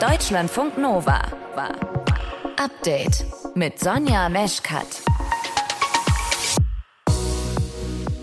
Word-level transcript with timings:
Deutschlandfunk 0.00 0.78
Nova 0.78 1.20
war 1.54 1.74
Update 2.56 3.26
mit 3.54 3.78
Sonja 3.78 4.30
Meschkat. 4.30 4.86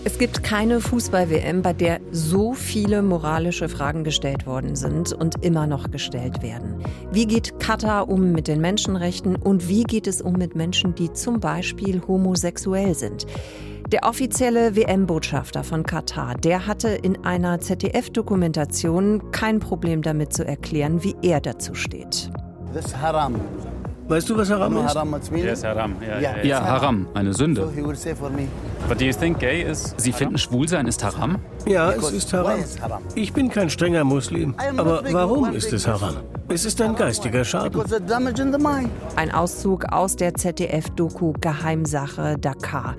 Es 0.02 0.18
gibt 0.18 0.42
keine 0.42 0.80
Fußball-WM, 0.80 1.62
bei 1.62 1.72
der 1.72 2.00
so 2.10 2.52
viele 2.52 3.02
moralische 3.02 3.68
Fragen 3.68 4.02
gestellt 4.02 4.44
worden 4.44 4.74
sind 4.74 5.12
und 5.12 5.44
immer 5.44 5.68
noch 5.68 5.92
gestellt 5.92 6.42
werden. 6.42 6.82
Wie 7.12 7.26
geht 7.26 7.60
Katar 7.60 8.08
um 8.08 8.32
mit 8.32 8.48
den 8.48 8.60
Menschenrechten 8.60 9.36
und 9.36 9.68
wie 9.68 9.84
geht 9.84 10.08
es 10.08 10.20
um 10.20 10.32
mit 10.32 10.56
Menschen, 10.56 10.96
die 10.96 11.12
zum 11.12 11.38
Beispiel 11.38 12.02
homosexuell 12.08 12.96
sind? 12.96 13.24
Der 13.92 14.04
offizielle 14.04 14.76
WM-Botschafter 14.76 15.64
von 15.64 15.82
Katar, 15.82 16.34
der 16.34 16.66
hatte 16.66 16.88
in 16.88 17.24
einer 17.24 17.58
ZDF-Dokumentation 17.58 19.30
kein 19.32 19.60
Problem 19.60 20.02
damit 20.02 20.34
zu 20.34 20.46
erklären, 20.46 21.02
wie 21.02 21.16
er 21.22 21.40
dazu 21.40 21.74
steht. 21.74 22.30
Das 22.74 22.84
ist 22.84 23.00
haram. 23.00 23.36
Weißt 24.08 24.28
du, 24.28 24.36
was 24.36 24.50
Haram 24.50 24.76
ist? 25.14 25.30
Yes, 25.32 25.64
Haram. 25.64 25.96
Ja, 26.00 26.18
Yeah. 26.18 26.36
ja, 26.38 26.44
Ja, 26.44 26.64
Haram, 26.64 27.06
eine 27.14 27.32
Sünde. 27.34 27.70
he 27.74 27.82
would 27.82 27.96
say 27.98 28.14
for 28.14 28.28
me. 28.30 28.48
But 28.88 29.00
do 29.00 29.04
you 29.06 29.12
think 29.12 29.38
gay 29.38 29.62
is 29.62 29.94
Sie 29.98 30.12
finden 30.12 30.36
Schwulsein 30.38 30.86
ist 30.86 31.02
Haram? 31.04 31.38
Ja, 31.66 31.90
es 31.92 32.10
ist 32.12 32.32
Haram. 32.32 32.58
Ich 33.14 33.32
bin 33.34 33.50
kein 33.50 33.68
strenger 33.68 34.04
Muslim. 34.04 34.54
Aber 34.78 35.02
warum 35.12 35.52
ist 35.54 35.72
es 35.72 35.86
Haram? 35.86 36.16
Es 36.48 36.64
ist 36.64 36.80
ein 36.80 36.94
geistiger 36.94 37.44
Schaden. 37.44 37.82
Ein 39.16 39.30
Auszug 39.32 39.84
aus 39.92 40.16
der 40.16 40.34
ZDF-Doku 40.34 41.34
Geheimsache 41.40 42.36
Dakar. 42.38 42.94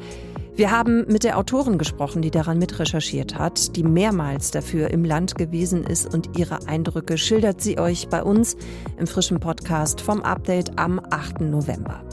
Wir 0.59 0.71
haben 0.71 1.05
mit 1.07 1.23
der 1.23 1.37
Autorin 1.37 1.77
gesprochen, 1.77 2.21
die 2.21 2.31
daran 2.31 2.59
mitrecherchiert 2.59 3.39
hat, 3.39 3.77
die 3.77 3.83
mehrmals 3.83 4.51
dafür 4.51 4.91
im 4.91 5.05
Land 5.05 5.35
gewesen 5.35 5.85
ist 5.85 6.13
und 6.13 6.37
ihre 6.37 6.67
Eindrücke 6.67 7.17
schildert 7.17 7.61
sie 7.61 7.79
euch 7.79 8.09
bei 8.09 8.21
uns 8.21 8.57
im 8.97 9.07
frischen 9.07 9.39
Podcast 9.39 10.01
vom 10.01 10.21
Update 10.21 10.77
am 10.77 10.99
8. 11.11 11.39
November. 11.39 12.03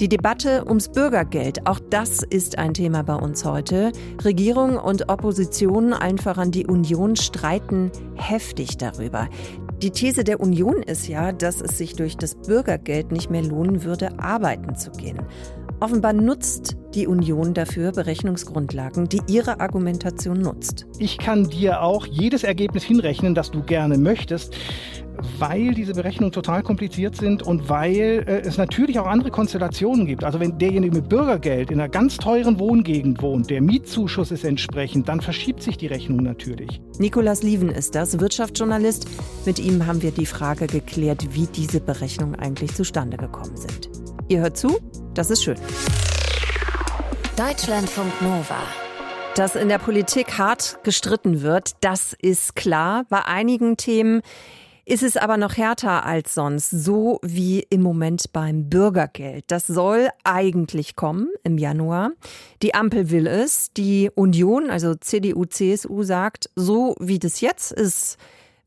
Die 0.00 0.08
Debatte 0.08 0.64
ums 0.66 0.88
Bürgergeld, 0.88 1.66
auch 1.66 1.80
das 1.90 2.22
ist 2.22 2.56
ein 2.56 2.72
Thema 2.72 3.02
bei 3.02 3.14
uns 3.14 3.44
heute. 3.44 3.92
Regierung 4.24 4.78
und 4.78 5.10
Opposition, 5.10 5.92
allen 5.92 6.16
voran 6.16 6.50
die 6.50 6.66
Union, 6.66 7.14
streiten 7.14 7.92
heftig 8.14 8.78
darüber. 8.78 9.28
Die 9.82 9.90
These 9.90 10.24
der 10.24 10.40
Union 10.40 10.76
ist 10.76 11.08
ja, 11.08 11.32
dass 11.32 11.60
es 11.60 11.76
sich 11.76 11.94
durch 11.94 12.16
das 12.16 12.36
Bürgergeld 12.36 13.12
nicht 13.12 13.30
mehr 13.30 13.42
lohnen 13.42 13.84
würde, 13.84 14.18
arbeiten 14.18 14.76
zu 14.76 14.92
gehen. 14.92 15.18
Offenbar 15.82 16.12
nutzt 16.12 16.76
die 16.94 17.08
Union 17.08 17.54
dafür 17.54 17.90
Berechnungsgrundlagen, 17.90 19.08
die 19.08 19.20
ihre 19.26 19.58
Argumentation 19.58 20.38
nutzt. 20.38 20.86
Ich 21.00 21.18
kann 21.18 21.50
dir 21.50 21.82
auch 21.82 22.06
jedes 22.06 22.44
Ergebnis 22.44 22.84
hinrechnen, 22.84 23.34
das 23.34 23.50
du 23.50 23.64
gerne 23.64 23.98
möchtest, 23.98 24.54
weil 25.40 25.74
diese 25.74 25.94
Berechnungen 25.94 26.30
total 26.30 26.62
kompliziert 26.62 27.16
sind 27.16 27.42
und 27.42 27.68
weil 27.68 28.22
äh, 28.28 28.42
es 28.42 28.58
natürlich 28.58 29.00
auch 29.00 29.08
andere 29.08 29.32
Konstellationen 29.32 30.06
gibt. 30.06 30.22
Also 30.22 30.38
wenn 30.38 30.56
derjenige 30.56 30.94
mit 30.94 31.08
Bürgergeld 31.08 31.72
in 31.72 31.80
einer 31.80 31.88
ganz 31.88 32.16
teuren 32.16 32.60
Wohngegend 32.60 33.20
wohnt, 33.20 33.50
der 33.50 33.60
Mietzuschuss 33.60 34.30
ist 34.30 34.44
entsprechend, 34.44 35.08
dann 35.08 35.20
verschiebt 35.20 35.64
sich 35.64 35.78
die 35.78 35.88
Rechnung 35.88 36.18
natürlich. 36.18 36.80
Nikolas 37.00 37.42
Lieven 37.42 37.70
ist 37.70 37.96
das, 37.96 38.20
Wirtschaftsjournalist. 38.20 39.08
Mit 39.46 39.58
ihm 39.58 39.84
haben 39.84 40.00
wir 40.00 40.12
die 40.12 40.26
Frage 40.26 40.68
geklärt, 40.68 41.34
wie 41.34 41.48
diese 41.48 41.80
Berechnungen 41.80 42.36
eigentlich 42.36 42.72
zustande 42.72 43.16
gekommen 43.16 43.56
sind. 43.56 43.90
Ihr 44.28 44.42
hört 44.42 44.56
zu? 44.56 44.78
Das 45.14 45.30
ist 45.30 45.44
schön. 45.44 45.58
Deutschlandfunk 47.36 48.22
Nova. 48.22 48.62
Dass 49.34 49.56
in 49.56 49.68
der 49.68 49.78
Politik 49.78 50.38
hart 50.38 50.78
gestritten 50.84 51.42
wird, 51.42 51.72
das 51.82 52.14
ist 52.14 52.56
klar. 52.56 53.04
Bei 53.10 53.26
einigen 53.26 53.76
Themen 53.76 54.22
ist 54.86 55.02
es 55.02 55.18
aber 55.18 55.36
noch 55.36 55.58
härter 55.58 56.06
als 56.06 56.32
sonst, 56.32 56.70
so 56.70 57.20
wie 57.22 57.60
im 57.68 57.82
Moment 57.82 58.32
beim 58.32 58.70
Bürgergeld. 58.70 59.44
Das 59.48 59.66
soll 59.66 60.08
eigentlich 60.24 60.96
kommen 60.96 61.28
im 61.44 61.58
Januar. 61.58 62.12
Die 62.62 62.74
Ampel 62.74 63.10
will 63.10 63.26
es. 63.26 63.70
Die 63.74 64.10
Union, 64.14 64.70
also 64.70 64.94
CDU, 64.94 65.44
CSU, 65.44 66.04
sagt, 66.04 66.48
so 66.56 66.96
wie 66.98 67.18
das 67.18 67.42
jetzt 67.42 67.70
ist, 67.72 68.16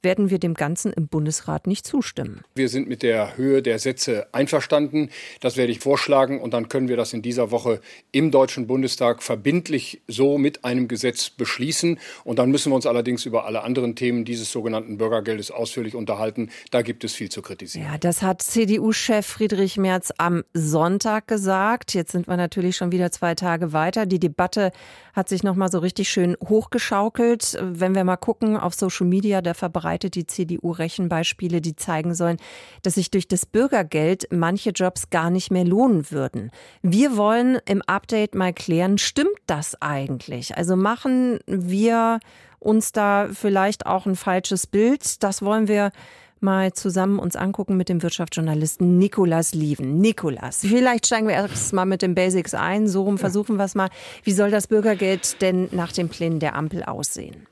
werden 0.06 0.30
wir 0.30 0.40
dem 0.40 0.54
Ganzen 0.54 0.94
im 0.94 1.10
Bundesrat 1.10 1.68
nicht 1.68 1.86
zustimmen. 1.86 2.44
Wir 2.56 2.70
sind 2.70 2.88
mit 2.88 3.04
der 3.04 3.36
Höhe 3.36 3.62
der 3.62 3.80
Sätze 3.80 4.28
einverstanden. 4.32 5.10
Das 5.42 5.58
werde 5.58 5.74
ich 5.74 5.80
vorschlagen 5.80 6.40
und 6.40 6.54
dann 6.54 6.70
können 6.70 6.88
wir 6.88 6.96
das 6.96 7.12
in 7.12 7.22
dieser 7.22 7.52
Woche 7.52 7.82
im 8.14 8.32
Deutschen 8.32 8.68
Bundestag 8.68 9.22
verbindlich 9.22 10.02
so 10.08 10.38
mit 10.38 10.64
einem 10.64 10.88
Gesetz 10.88 11.30
beschließen. 11.30 12.00
Und 12.24 12.40
dann 12.40 12.52
müssen 12.52 12.72
wir 12.72 12.76
uns 12.76 12.86
allerdings 12.86 13.26
über 13.26 13.46
alle 13.46 13.64
anderen 13.64 13.96
Themen 13.96 14.24
dieses 14.24 14.52
sogenannten 14.52 14.98
Bürgergeldes 14.98 15.52
ausführlich 15.52 15.96
unterhalten. 15.96 16.50
Da 16.72 16.82
gibt 16.82 17.04
es 17.04 17.14
viel 17.14 17.30
zu 17.30 17.42
kritisieren. 17.42 17.88
Ja, 17.92 17.98
das 17.98 18.22
hat 18.22 18.42
CDU-Chef 18.42 19.26
Friedrich 19.26 19.78
Merz 19.78 20.14
am 20.18 20.44
Sonntag 20.54 21.28
gesagt. 21.28 21.94
Jetzt 21.94 22.12
sind 22.12 22.28
wir 22.28 22.38
natürlich 22.38 22.78
schon 22.78 22.92
wieder 22.92 23.12
zwei 23.12 23.36
Tage 23.36 23.74
weiter. 23.74 24.06
Die 24.06 24.20
Debatte 24.20 24.72
hat 25.14 25.30
sich 25.30 25.42
noch 25.44 25.56
mal 25.56 25.72
so 25.72 25.80
richtig 25.80 26.10
schön 26.10 26.38
hochgeschaukelt. 26.48 27.58
Wenn 27.60 27.96
wir 27.96 28.04
mal 28.04 28.18
gucken 28.18 28.56
auf 28.56 28.76
Social 28.76 29.08
Media, 29.08 29.42
da 29.42 29.56
verbreitet 29.96 30.16
die 30.16 30.28
CDU 30.28 30.72
Rechenbeispiele, 30.72 31.62
die 31.62 31.76
zeigen 31.76 32.16
sollen, 32.16 32.38
dass 32.84 32.96
sich 32.96 33.12
durch 33.12 33.28
das 33.28 33.46
Bürgergeld 33.46 34.28
manche 34.30 34.72
Jobs 34.72 35.10
gar 35.10 35.30
nicht 35.30 35.52
mehr 35.52 35.64
lohnen 35.64 36.12
würden. 36.12 36.52
Wir 36.82 37.16
wollen 37.16 37.60
im 37.66 37.82
Update 37.84 38.36
mal 38.36 38.54
klären, 38.54 38.98
stimmt 38.98 39.40
das 39.48 39.82
eigentlich? 39.82 40.58
Also 40.58 40.76
machen 40.76 41.40
wir 41.48 42.20
uns 42.60 42.92
da 42.92 43.30
vielleicht 43.32 43.86
auch 43.86 44.06
ein 44.06 44.16
falsches 44.16 44.68
Bild? 44.68 45.24
Das 45.24 45.42
wollen 45.42 45.70
wir 45.70 45.92
mal 46.42 46.74
zusammen 46.74 47.18
uns 47.18 47.38
angucken 47.38 47.78
mit 47.78 47.88
dem 47.88 48.04
Wirtschaftsjournalisten 48.04 48.98
Nikolas 48.98 49.54
Lieven. 49.54 50.00
Nikolas, 50.00 50.60
vielleicht 50.60 51.06
steigen 51.06 51.28
wir 51.28 51.36
erst 51.36 51.72
mal 51.74 51.86
mit 51.86 52.02
den 52.02 52.16
Basics 52.16 52.54
ein. 52.54 52.88
So 52.90 53.04
rum 53.04 53.18
versuchen 53.18 53.56
wir 53.56 53.64
es 53.64 53.76
mal. 53.76 53.90
Wie 54.24 54.34
soll 54.34 54.52
das 54.52 54.68
Bürgergeld 54.68 55.42
denn 55.42 55.70
nach 55.72 55.94
den 55.94 56.10
Plänen 56.10 56.40
der 56.40 56.56
Ampel 56.56 56.84
aussehen? 56.84 57.48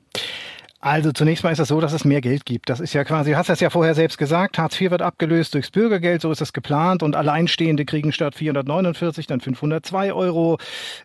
Also 0.85 1.13
zunächst 1.13 1.45
mal 1.45 1.51
ist 1.51 1.59
es 1.59 1.69
so, 1.69 1.79
dass 1.79 1.93
es 1.93 2.03
mehr 2.03 2.19
Geld 2.19 2.45
gibt. 2.45 2.69
Das 2.69 2.81
ist 2.81 2.91
ja 2.91 3.05
quasi, 3.05 3.31
du 3.31 3.37
hast 3.37 3.47
das 3.47 3.61
ja 3.61 3.69
vorher 3.69 3.95
selbst 3.95 4.17
gesagt, 4.17 4.57
Hartz 4.57 4.81
IV 4.81 4.91
wird 4.91 5.01
abgelöst 5.01 5.53
durchs 5.53 5.71
Bürgergeld, 5.71 6.21
so 6.21 6.29
ist 6.29 6.41
es 6.41 6.51
geplant 6.51 7.03
und 7.03 7.15
Alleinstehende 7.15 7.85
kriegen 7.85 8.11
statt 8.11 8.35
449 8.35 9.25
dann 9.25 9.39
502 9.39 10.11
Euro, 10.11 10.57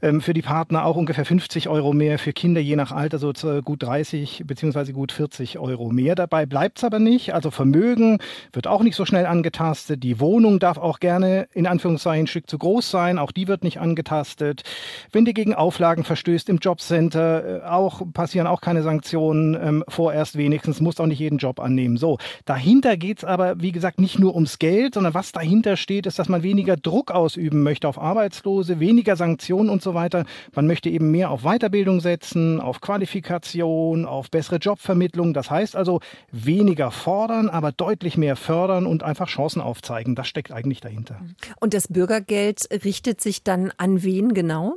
ähm, 0.03 0.21
für 0.21 0.35
die 0.35 0.43
Partner 0.43 0.85
auch 0.85 0.97
ungefähr 0.97 1.25
50 1.25 1.69
Euro 1.69 1.93
mehr, 1.93 2.19
für 2.19 2.33
Kinder 2.33 2.61
je 2.61 2.75
nach 2.75 2.91
Alter 2.91 3.21
so 3.21 3.33
gut 3.63 3.85
30 3.85 4.43
beziehungsweise 4.49 4.93
gut 4.93 5.13
40 5.13 5.61
Euro 5.61 5.91
mehr. 5.91 6.17
Dabei 6.17 6.45
bleibt's 6.45 6.83
aber 6.83 6.99
nicht, 6.99 7.33
also 7.33 7.53
Vermögen 7.53 8.19
wird 8.53 8.67
auch 8.67 8.83
nicht 8.83 8.97
so 8.97 9.07
schnell 9.07 9.27
angetastet, 9.27 10.03
die 10.03 10.19
Wohnung 10.19 10.59
darf 10.59 10.79
auch 10.79 10.99
gerne 10.99 11.47
in 11.53 11.69
Anführungszeichen 11.69 12.25
ein 12.25 12.27
Stück 12.27 12.51
zu 12.51 12.59
groß 12.59 12.91
sein, 12.91 13.17
auch 13.17 13.31
die 13.31 13.47
wird 13.47 13.63
nicht 13.63 13.79
angetastet. 13.79 14.65
Wenn 15.13 15.25
du 15.25 15.33
gegen 15.33 15.55
Auflagen 15.55 16.03
verstößt 16.03 16.49
im 16.49 16.59
Jobcenter, 16.59 17.63
äh, 17.63 17.69
auch 17.69 18.03
passieren 18.13 18.49
auch 18.49 18.61
keine 18.61 18.83
Sanktionen 18.83 19.68
ähm, 19.69 19.85
vorerst 19.89 20.37
wenigstens, 20.37 20.81
musst 20.81 21.01
auch 21.01 21.07
nicht 21.07 21.19
jeden 21.19 21.39
Job 21.39 21.61
annehmen. 21.61 21.97
So, 21.97 22.19
dahinter 22.45 22.97
geht's 22.97 23.25
aber, 23.25 23.61
wie 23.61 23.73
gesagt, 23.73 24.01
nicht 24.01 24.19
nur 24.19 24.35
ums 24.35 24.59
Geld, 24.59 24.95
sondern 24.95 25.15
was 25.15 25.33
dahinter 25.33 25.77
steht, 25.77 26.07
ist, 26.07 26.19
dass 26.19 26.29
man 26.29 26.43
weniger 26.43 26.77
Druck 26.77 27.11
ausüben 27.11 27.63
möchte 27.63 27.89
auf 27.89 27.99
Arbeitslose, 27.99 28.81
weniger 28.81 29.17
Sanktionen 29.17 29.71
und 29.71 29.83
so 29.83 29.95
weiter. 29.95 30.25
Man 30.55 30.67
möchte 30.67 30.89
eben 30.89 31.11
mehr 31.11 31.31
auf 31.31 31.43
Weiterbildung 31.43 32.01
setzen, 32.01 32.61
auf 32.61 32.81
Qualifikation, 32.81 34.05
auf 34.05 34.31
bessere 34.31 34.57
Jobvermittlung. 34.57 35.35
Das 35.35 35.51
heißt 35.51 35.77
also 35.77 36.01
weniger 36.33 36.91
fordern, 36.91 37.49
aber 37.49 37.73
deutlich 37.73 38.17
mehr 38.17 38.37
fördern 38.37 38.87
und 38.87 39.03
einfach 39.03 39.29
Chancen 39.29 39.61
aufzeigen. 39.61 40.15
Das 40.15 40.29
steckt 40.29 40.53
eigentlich 40.53 40.81
dahinter. 40.81 41.21
Und 41.61 41.75
das 41.75 41.89
Bürgergeld 41.89 42.69
richtet 42.85 43.21
sich 43.21 43.43
dann 43.43 43.73
an 43.77 44.03
wen 44.03 44.35
genau? 44.35 44.75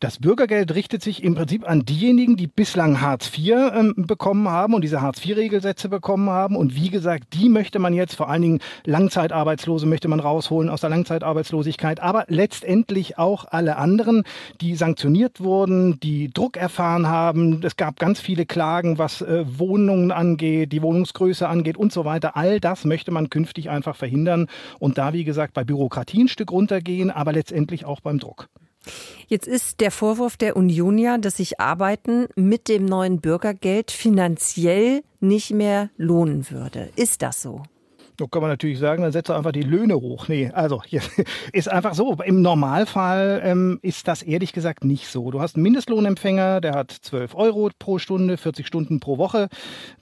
Das 0.00 0.18
Bürgergeld 0.18 0.74
richtet 0.74 1.02
sich 1.02 1.22
im 1.22 1.34
Prinzip 1.34 1.68
an 1.68 1.84
diejenigen, 1.84 2.38
die 2.38 2.46
bislang 2.46 3.02
Hartz 3.02 3.30
IV 3.36 3.52
ähm, 3.74 3.94
bekommen 3.98 4.48
haben 4.48 4.72
und 4.72 4.80
diese 4.80 5.02
Hartz 5.02 5.22
IV-Regelsätze 5.22 5.90
bekommen 5.90 6.30
haben. 6.30 6.56
Und 6.56 6.74
wie 6.74 6.88
gesagt, 6.88 7.34
die 7.34 7.50
möchte 7.50 7.78
man 7.78 7.92
jetzt, 7.92 8.14
vor 8.14 8.30
allen 8.30 8.40
Dingen 8.40 8.60
Langzeitarbeitslose 8.86 9.84
möchte 9.84 10.08
man 10.08 10.18
rausholen 10.18 10.70
aus 10.70 10.80
der 10.80 10.88
Langzeitarbeitslosigkeit, 10.88 12.00
aber 12.00 12.24
letztendlich 12.28 13.18
auch 13.18 13.44
alle 13.44 13.76
anderen, 13.76 14.22
die 14.62 14.74
sanktioniert 14.74 15.40
wurden, 15.40 16.00
die 16.00 16.30
Druck 16.30 16.56
erfahren 16.56 17.06
haben. 17.06 17.60
Es 17.62 17.76
gab 17.76 17.98
ganz 17.98 18.20
viele 18.20 18.46
Klagen, 18.46 18.96
was 18.96 19.20
äh, 19.20 19.44
Wohnungen 19.58 20.12
angeht, 20.12 20.72
die 20.72 20.80
Wohnungsgröße 20.80 21.46
angeht 21.46 21.76
und 21.76 21.92
so 21.92 22.06
weiter. 22.06 22.38
All 22.38 22.58
das 22.58 22.86
möchte 22.86 23.10
man 23.10 23.28
künftig 23.28 23.68
einfach 23.68 23.96
verhindern 23.96 24.46
und 24.78 24.96
da, 24.96 25.12
wie 25.12 25.24
gesagt, 25.24 25.52
bei 25.52 25.62
Bürokratie 25.62 26.24
ein 26.24 26.28
Stück 26.28 26.52
runtergehen, 26.52 27.10
aber 27.10 27.34
letztendlich 27.34 27.84
auch 27.84 28.00
beim 28.00 28.18
Druck. 28.18 28.48
Jetzt 29.28 29.46
ist 29.46 29.80
der 29.80 29.90
Vorwurf 29.90 30.36
der 30.36 30.56
Union 30.56 30.98
ja, 30.98 31.18
dass 31.18 31.36
sich 31.36 31.60
Arbeiten 31.60 32.28
mit 32.34 32.68
dem 32.68 32.84
neuen 32.84 33.20
Bürgergeld 33.20 33.90
finanziell 33.90 35.02
nicht 35.20 35.50
mehr 35.50 35.90
lohnen 35.96 36.50
würde. 36.50 36.90
Ist 36.96 37.22
das 37.22 37.42
so? 37.42 37.62
Da 38.20 38.26
kann 38.26 38.42
man 38.42 38.50
natürlich 38.50 38.78
sagen, 38.78 39.02
dann 39.02 39.12
setzt 39.12 39.30
er 39.30 39.36
einfach 39.38 39.52
die 39.52 39.62
Löhne 39.62 39.94
hoch. 39.94 40.28
Nee, 40.28 40.50
also 40.52 40.82
hier 40.86 41.00
ist 41.54 41.70
einfach 41.70 41.94
so. 41.94 42.18
Im 42.22 42.42
Normalfall 42.42 43.40
ähm, 43.42 43.78
ist 43.80 44.08
das 44.08 44.22
ehrlich 44.22 44.52
gesagt 44.52 44.84
nicht 44.84 45.08
so. 45.08 45.30
Du 45.30 45.40
hast 45.40 45.56
einen 45.56 45.62
Mindestlohnempfänger, 45.62 46.60
der 46.60 46.74
hat 46.74 46.90
12 46.90 47.34
Euro 47.34 47.70
pro 47.78 47.98
Stunde, 47.98 48.36
40 48.36 48.66
Stunden 48.66 49.00
pro 49.00 49.16
Woche. 49.16 49.48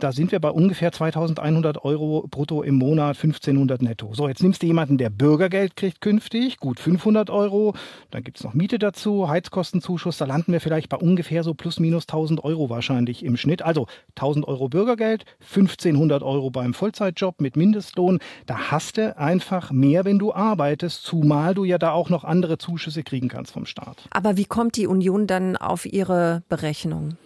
Da 0.00 0.11
sind 0.11 0.32
wir 0.32 0.41
bei 0.41 0.50
ungefähr 0.50 0.91
2100 0.91 1.85
Euro 1.85 2.26
brutto 2.29 2.62
im 2.65 2.75
Monat, 2.75 3.17
1500 3.17 3.82
netto. 3.82 4.12
So, 4.15 4.26
jetzt 4.26 4.43
nimmst 4.43 4.62
du 4.62 4.67
jemanden, 4.67 4.99
der 4.99 5.11
Bürgergeld 5.11 5.76
kriegt 5.76 6.00
künftig, 6.00 6.56
gut 6.56 6.81
500 6.81 7.31
Euro. 7.31 7.75
Dann 8.11 8.25
gibt's 8.25 8.43
noch 8.43 8.53
Miete 8.53 8.81
dazu, 8.81 9.29
Heizkostenzuschuss. 9.29 10.19
Da 10.19 10.25
landen 10.25 10.50
wir 10.50 10.61
vielleicht 10.61 10.88
bei 10.88 10.97
ungefähr 10.97 11.44
so 11.44 11.55
plus 11.55 11.79
minus 11.79 12.05
1000 12.05 12.43
Euro 12.43 12.69
wahrscheinlich 12.69 13.25
im 13.25 13.37
Schnitt. 13.37 13.62
Also 13.62 13.87
1000 14.17 14.49
Euro 14.49 14.69
Bürgergeld, 14.69 15.25
1500 15.41 16.25
Euro 16.25 16.50
beim 16.50 16.75
Vollzeitjob 16.75 17.41
mit 17.41 17.56
Mindestlohn. 17.56 18.07
Situation, 18.08 18.19
da 18.46 18.70
hast 18.70 18.96
du 18.96 19.16
einfach 19.16 19.70
mehr, 19.70 20.05
wenn 20.05 20.19
du 20.19 20.32
arbeitest, 20.32 21.02
zumal 21.02 21.55
du 21.55 21.64
ja 21.64 21.78
da 21.78 21.93
auch 21.93 22.10
noch 22.10 22.25
andere 22.25 22.58
Zuschüsse 22.58 23.02
kriegen 23.02 23.28
kannst 23.28 23.52
vom 23.52 23.66
Staat. 23.66 24.08
Aber 24.10 24.37
wie 24.37 24.46
kommt 24.46 24.76
die 24.76 24.87
Union 24.87 25.26
dann 25.26 25.56
auf 25.56 25.84
ihre 25.84 26.43
Berechnung? 26.49 27.16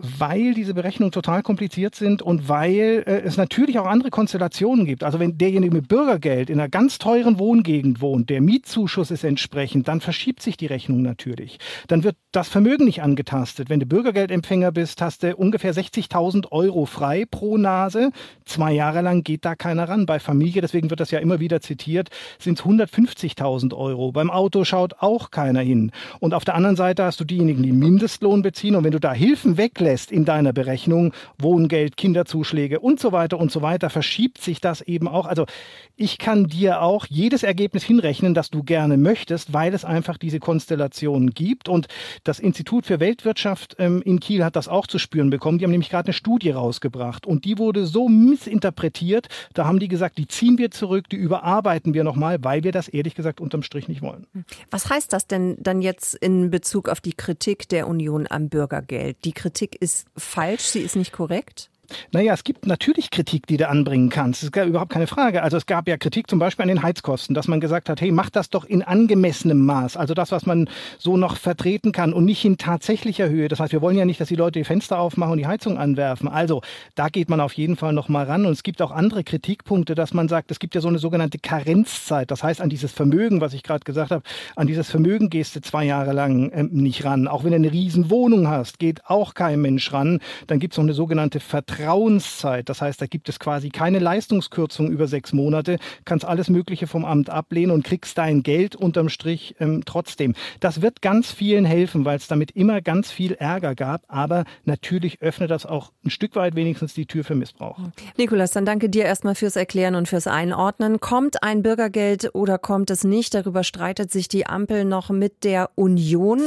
Weil 0.00 0.54
diese 0.54 0.74
Berechnungen 0.74 1.12
total 1.12 1.42
kompliziert 1.42 1.94
sind 1.94 2.22
und 2.22 2.48
weil 2.48 3.04
äh, 3.06 3.20
es 3.22 3.36
natürlich 3.36 3.78
auch 3.78 3.86
andere 3.86 4.10
Konstellationen 4.10 4.84
gibt. 4.84 5.04
Also 5.04 5.18
wenn 5.18 5.38
derjenige 5.38 5.74
mit 5.74 5.88
Bürgergeld 5.88 6.50
in 6.50 6.60
einer 6.60 6.68
ganz 6.68 6.98
teuren 6.98 7.38
Wohngegend 7.38 8.00
wohnt, 8.00 8.30
der 8.30 8.40
Mietzuschuss 8.40 9.10
ist 9.10 9.24
entsprechend, 9.24 9.88
dann 9.88 10.00
verschiebt 10.00 10.42
sich 10.42 10.56
die 10.56 10.66
Rechnung 10.66 11.02
natürlich. 11.02 11.58
Dann 11.88 12.04
wird 12.04 12.16
das 12.32 12.48
Vermögen 12.48 12.84
nicht 12.84 13.02
angetastet. 13.02 13.70
Wenn 13.70 13.80
du 13.80 13.86
Bürgergeldempfänger 13.86 14.72
bist, 14.72 15.00
hast 15.00 15.22
du 15.22 15.34
ungefähr 15.34 15.74
60.000 15.74 16.52
Euro 16.52 16.84
frei 16.84 17.24
pro 17.30 17.56
Nase. 17.56 18.10
Zwei 18.44 18.72
Jahre 18.72 19.00
lang 19.00 19.22
geht 19.22 19.44
da 19.44 19.54
keiner 19.54 19.88
ran. 19.88 20.06
Bei 20.06 20.18
Familie, 20.18 20.60
deswegen 20.60 20.90
wird 20.90 21.00
das 21.00 21.10
ja 21.10 21.18
immer 21.18 21.40
wieder 21.40 21.60
zitiert, 21.60 22.10
sind 22.38 22.58
es 22.58 22.64
150.000 22.64 23.74
Euro. 23.74 24.12
Beim 24.12 24.30
Auto 24.30 24.64
schaut 24.64 24.94
auch 25.00 25.30
keiner 25.30 25.60
hin. 25.60 25.92
Und 26.20 26.34
auf 26.34 26.44
der 26.44 26.54
anderen 26.54 26.76
Seite 26.76 27.04
hast 27.04 27.20
du 27.20 27.24
diejenigen, 27.24 27.62
die 27.62 27.72
Mindestlohn 27.72 28.42
beziehen. 28.42 28.76
Und 28.76 28.84
wenn 28.84 28.92
du 28.92 29.00
da 29.00 29.12
Hilfen 29.12 29.56
weglässt, 29.56 29.85
weglässt 29.86 30.10
in 30.10 30.24
deiner 30.24 30.52
Berechnung, 30.52 31.12
Wohngeld, 31.38 31.96
Kinderzuschläge 31.96 32.80
und 32.80 32.98
so 32.98 33.12
weiter 33.12 33.38
und 33.38 33.52
so 33.52 33.62
weiter, 33.62 33.88
verschiebt 33.88 34.40
sich 34.40 34.60
das 34.60 34.80
eben 34.80 35.06
auch. 35.06 35.26
Also 35.26 35.46
ich 35.94 36.18
kann 36.18 36.48
dir 36.48 36.82
auch 36.82 37.06
jedes 37.06 37.42
Ergebnis 37.42 37.84
hinrechnen, 37.84 38.34
das 38.34 38.50
du 38.50 38.62
gerne 38.62 38.96
möchtest, 38.96 39.52
weil 39.52 39.72
es 39.74 39.84
einfach 39.84 40.18
diese 40.18 40.40
Konstellationen 40.40 41.30
gibt. 41.30 41.68
Und 41.68 41.86
das 42.24 42.40
Institut 42.40 42.84
für 42.86 43.00
Weltwirtschaft 43.00 43.76
ähm, 43.78 44.02
in 44.04 44.18
Kiel 44.18 44.44
hat 44.44 44.56
das 44.56 44.68
auch 44.68 44.86
zu 44.86 44.98
spüren 44.98 45.30
bekommen. 45.30 45.58
Die 45.58 45.64
haben 45.64 45.70
nämlich 45.70 45.90
gerade 45.90 46.08
eine 46.08 46.14
Studie 46.14 46.50
rausgebracht 46.50 47.26
und 47.26 47.44
die 47.44 47.58
wurde 47.58 47.86
so 47.86 48.08
missinterpretiert. 48.08 49.28
Da 49.54 49.66
haben 49.66 49.78
die 49.78 49.88
gesagt, 49.88 50.18
die 50.18 50.26
ziehen 50.26 50.58
wir 50.58 50.70
zurück, 50.72 51.08
die 51.10 51.16
überarbeiten 51.16 51.94
wir 51.94 52.02
nochmal, 52.02 52.42
weil 52.42 52.64
wir 52.64 52.72
das 52.72 52.88
ehrlich 52.88 53.14
gesagt 53.14 53.40
unterm 53.40 53.62
Strich 53.62 53.88
nicht 53.88 54.02
wollen. 54.02 54.26
Was 54.70 54.90
heißt 54.90 55.12
das 55.12 55.26
denn 55.26 55.56
dann 55.60 55.80
jetzt 55.80 56.14
in 56.14 56.50
Bezug 56.50 56.88
auf 56.88 57.00
die 57.00 57.12
Kritik 57.12 57.68
der 57.68 57.86
Union 57.86 58.26
am 58.28 58.48
Bürgergeld? 58.48 59.24
Die 59.24 59.32
Kritik 59.32 59.75
ist 59.76 60.06
falsch, 60.16 60.64
sie 60.64 60.80
ist 60.80 60.96
nicht 60.96 61.12
korrekt? 61.12 61.70
Naja, 62.12 62.34
es 62.34 62.44
gibt 62.44 62.66
natürlich 62.66 63.10
Kritik, 63.10 63.46
die 63.46 63.56
du 63.56 63.68
anbringen 63.68 64.08
kannst. 64.08 64.42
Das 64.42 64.50
ist 64.50 64.68
überhaupt 64.68 64.92
keine 64.92 65.06
Frage. 65.06 65.42
Also 65.42 65.56
es 65.56 65.66
gab 65.66 65.88
ja 65.88 65.96
Kritik 65.96 66.28
zum 66.28 66.38
Beispiel 66.38 66.62
an 66.62 66.68
den 66.68 66.82
Heizkosten, 66.82 67.34
dass 67.34 67.48
man 67.48 67.60
gesagt 67.60 67.88
hat, 67.88 68.00
hey, 68.00 68.12
mach 68.12 68.30
das 68.30 68.50
doch 68.50 68.64
in 68.64 68.82
angemessenem 68.82 69.64
Maß. 69.64 69.96
Also 69.96 70.14
das, 70.14 70.32
was 70.32 70.46
man 70.46 70.68
so 70.98 71.16
noch 71.16 71.36
vertreten 71.36 71.92
kann 71.92 72.12
und 72.12 72.24
nicht 72.24 72.44
in 72.44 72.58
tatsächlicher 72.58 73.28
Höhe. 73.28 73.48
Das 73.48 73.60
heißt, 73.60 73.72
wir 73.72 73.82
wollen 73.82 73.96
ja 73.96 74.04
nicht, 74.04 74.20
dass 74.20 74.28
die 74.28 74.36
Leute 74.36 74.58
die 74.58 74.64
Fenster 74.64 74.98
aufmachen 74.98 75.32
und 75.32 75.38
die 75.38 75.46
Heizung 75.46 75.78
anwerfen. 75.78 76.28
Also 76.28 76.62
da 76.94 77.08
geht 77.08 77.28
man 77.28 77.40
auf 77.40 77.52
jeden 77.54 77.76
Fall 77.76 77.92
noch 77.92 78.08
mal 78.08 78.24
ran. 78.24 78.46
Und 78.46 78.52
es 78.52 78.62
gibt 78.62 78.82
auch 78.82 78.90
andere 78.90 79.24
Kritikpunkte, 79.24 79.94
dass 79.94 80.14
man 80.14 80.28
sagt, 80.28 80.50
es 80.50 80.58
gibt 80.58 80.74
ja 80.74 80.80
so 80.80 80.88
eine 80.88 80.98
sogenannte 80.98 81.38
Karenzzeit. 81.38 82.30
Das 82.30 82.42
heißt, 82.42 82.60
an 82.60 82.68
dieses 82.68 82.92
Vermögen, 82.92 83.40
was 83.40 83.54
ich 83.54 83.62
gerade 83.62 83.84
gesagt 83.84 84.10
habe, 84.10 84.22
an 84.56 84.66
dieses 84.66 84.90
Vermögen 84.90 85.30
gehst 85.30 85.56
du 85.56 85.60
zwei 85.60 85.84
Jahre 85.84 86.12
lang 86.12 86.50
ähm, 86.54 86.70
nicht 86.72 87.04
ran. 87.04 87.28
Auch 87.28 87.44
wenn 87.44 87.50
du 87.50 87.56
eine 87.56 87.72
riesen 87.72 88.10
Wohnung 88.10 88.48
hast, 88.48 88.78
geht 88.78 89.06
auch 89.06 89.34
kein 89.34 89.60
Mensch 89.60 89.92
ran. 89.92 90.20
Dann 90.46 90.58
gibt 90.58 90.74
es 90.74 90.78
noch 90.78 90.84
eine 90.84 90.94
sogenannte 90.94 91.40
Vertragskraft. 91.40 91.75
Vertrauenszeit. 91.76 92.68
Das 92.68 92.80
heißt, 92.82 93.00
da 93.00 93.06
gibt 93.06 93.28
es 93.28 93.38
quasi 93.38 93.68
keine 93.68 93.98
Leistungskürzung 93.98 94.90
über 94.90 95.06
sechs 95.06 95.32
Monate, 95.32 95.78
kannst 96.04 96.24
alles 96.24 96.48
Mögliche 96.48 96.86
vom 96.86 97.04
Amt 97.04 97.30
ablehnen 97.30 97.70
und 97.70 97.84
kriegst 97.84 98.18
dein 98.18 98.42
Geld 98.42 98.76
unterm 98.76 99.08
Strich 99.08 99.56
ähm, 99.60 99.82
trotzdem. 99.84 100.34
Das 100.60 100.82
wird 100.82 101.02
ganz 101.02 101.30
vielen 101.30 101.64
helfen, 101.64 102.04
weil 102.04 102.16
es 102.16 102.26
damit 102.26 102.52
immer 102.52 102.80
ganz 102.80 103.10
viel 103.10 103.32
Ärger 103.34 103.74
gab. 103.74 104.02
Aber 104.08 104.44
natürlich 104.64 105.22
öffnet 105.22 105.50
das 105.50 105.66
auch 105.66 105.92
ein 106.04 106.10
Stück 106.10 106.36
weit 106.36 106.54
wenigstens 106.54 106.94
die 106.94 107.06
Tür 107.06 107.24
für 107.24 107.34
Missbrauch. 107.34 107.78
Nikolas, 108.16 108.52
dann 108.52 108.64
danke 108.64 108.88
dir 108.88 109.04
erstmal 109.04 109.34
fürs 109.34 109.56
Erklären 109.56 109.94
und 109.94 110.08
fürs 110.08 110.26
Einordnen. 110.26 111.00
Kommt 111.00 111.42
ein 111.42 111.62
Bürgergeld 111.62 112.34
oder 112.34 112.58
kommt 112.58 112.90
es 112.90 113.04
nicht? 113.04 113.34
Darüber 113.34 113.64
streitet 113.64 114.10
sich 114.10 114.28
die 114.28 114.46
Ampel 114.46 114.84
noch 114.84 115.10
mit 115.10 115.44
der 115.44 115.70
Union. 115.74 116.40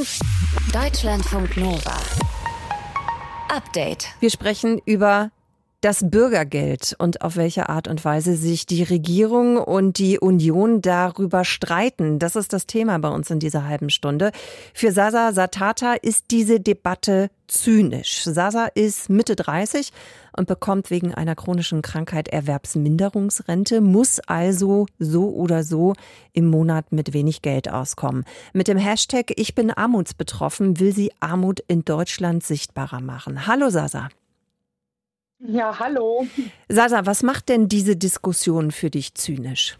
Deutschlandfunk 0.73 1.57
Nova. 1.57 1.97
Update. 3.49 4.09
Wir 4.19 4.29
sprechen 4.29 4.79
über 4.85 5.31
das 5.81 6.09
Bürgergeld 6.09 6.93
und 6.99 7.21
auf 7.21 7.37
welche 7.37 7.69
Art 7.69 7.87
und 7.87 8.03
Weise 8.03 8.35
sich 8.35 8.65
die 8.65 8.83
Regierung 8.83 9.57
und 9.57 9.97
die 9.97 10.19
Union 10.19 10.81
darüber 10.81 11.45
streiten. 11.45 12.19
Das 12.19 12.35
ist 12.35 12.51
das 12.51 12.67
Thema 12.67 12.99
bei 12.99 13.07
uns 13.07 13.29
in 13.29 13.39
dieser 13.39 13.65
halben 13.65 13.89
Stunde. 13.89 14.31
Für 14.73 14.91
Sasa 14.91 15.31
Satata 15.31 15.93
ist 15.93 16.31
diese 16.31 16.59
Debatte 16.59 17.29
zynisch. 17.47 18.23
Sasa 18.23 18.65
ist 18.65 19.09
Mitte 19.09 19.37
30 19.37 19.91
und 20.35 20.47
bekommt 20.47 20.91
wegen 20.91 21.13
einer 21.13 21.35
chronischen 21.35 21.81
Krankheit 21.81 22.27
Erwerbsminderungsrente, 22.27 23.79
muss 23.79 24.19
also 24.19 24.85
so 24.99 25.29
oder 25.29 25.63
so 25.63 25.93
im 26.33 26.47
Monat 26.47 26.91
mit 26.91 27.13
wenig 27.13 27.41
Geld 27.41 27.71
auskommen. 27.71 28.25
Mit 28.51 28.67
dem 28.67 28.77
Hashtag 28.77 29.31
Ich 29.37 29.55
bin 29.55 29.71
armutsbetroffen 29.71 30.79
will 30.79 30.93
sie 30.93 31.11
Armut 31.21 31.61
in 31.67 31.85
Deutschland 31.85 32.43
sichtbarer 32.43 32.99
machen. 32.99 33.47
Hallo 33.47 33.69
Sasa. 33.69 34.09
Ja, 35.39 35.79
hallo. 35.79 36.27
Sasa, 36.67 37.05
was 37.05 37.23
macht 37.23 37.49
denn 37.49 37.69
diese 37.69 37.95
Diskussion 37.95 38.71
für 38.71 38.89
dich 38.89 39.15
zynisch? 39.15 39.77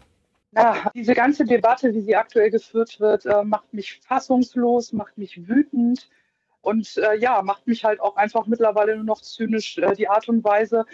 Ja, 0.52 0.90
diese 0.94 1.14
ganze 1.14 1.44
Debatte, 1.44 1.94
wie 1.94 2.00
sie 2.00 2.16
aktuell 2.16 2.50
geführt 2.50 2.98
wird, 2.98 3.26
äh, 3.26 3.44
macht 3.44 3.72
mich 3.72 4.00
fassungslos, 4.02 4.92
macht 4.92 5.16
mich 5.16 5.46
wütend 5.48 6.08
und 6.62 6.96
äh, 6.96 7.16
ja, 7.18 7.42
macht 7.42 7.66
mich 7.66 7.84
halt 7.84 8.00
auch 8.00 8.16
einfach 8.16 8.46
mittlerweile 8.46 8.96
nur 8.96 9.04
noch 9.04 9.20
zynisch. 9.20 9.78
Äh, 9.78 9.94
die 9.94 10.08
Art 10.08 10.28
und 10.28 10.42
Weise, 10.44 10.84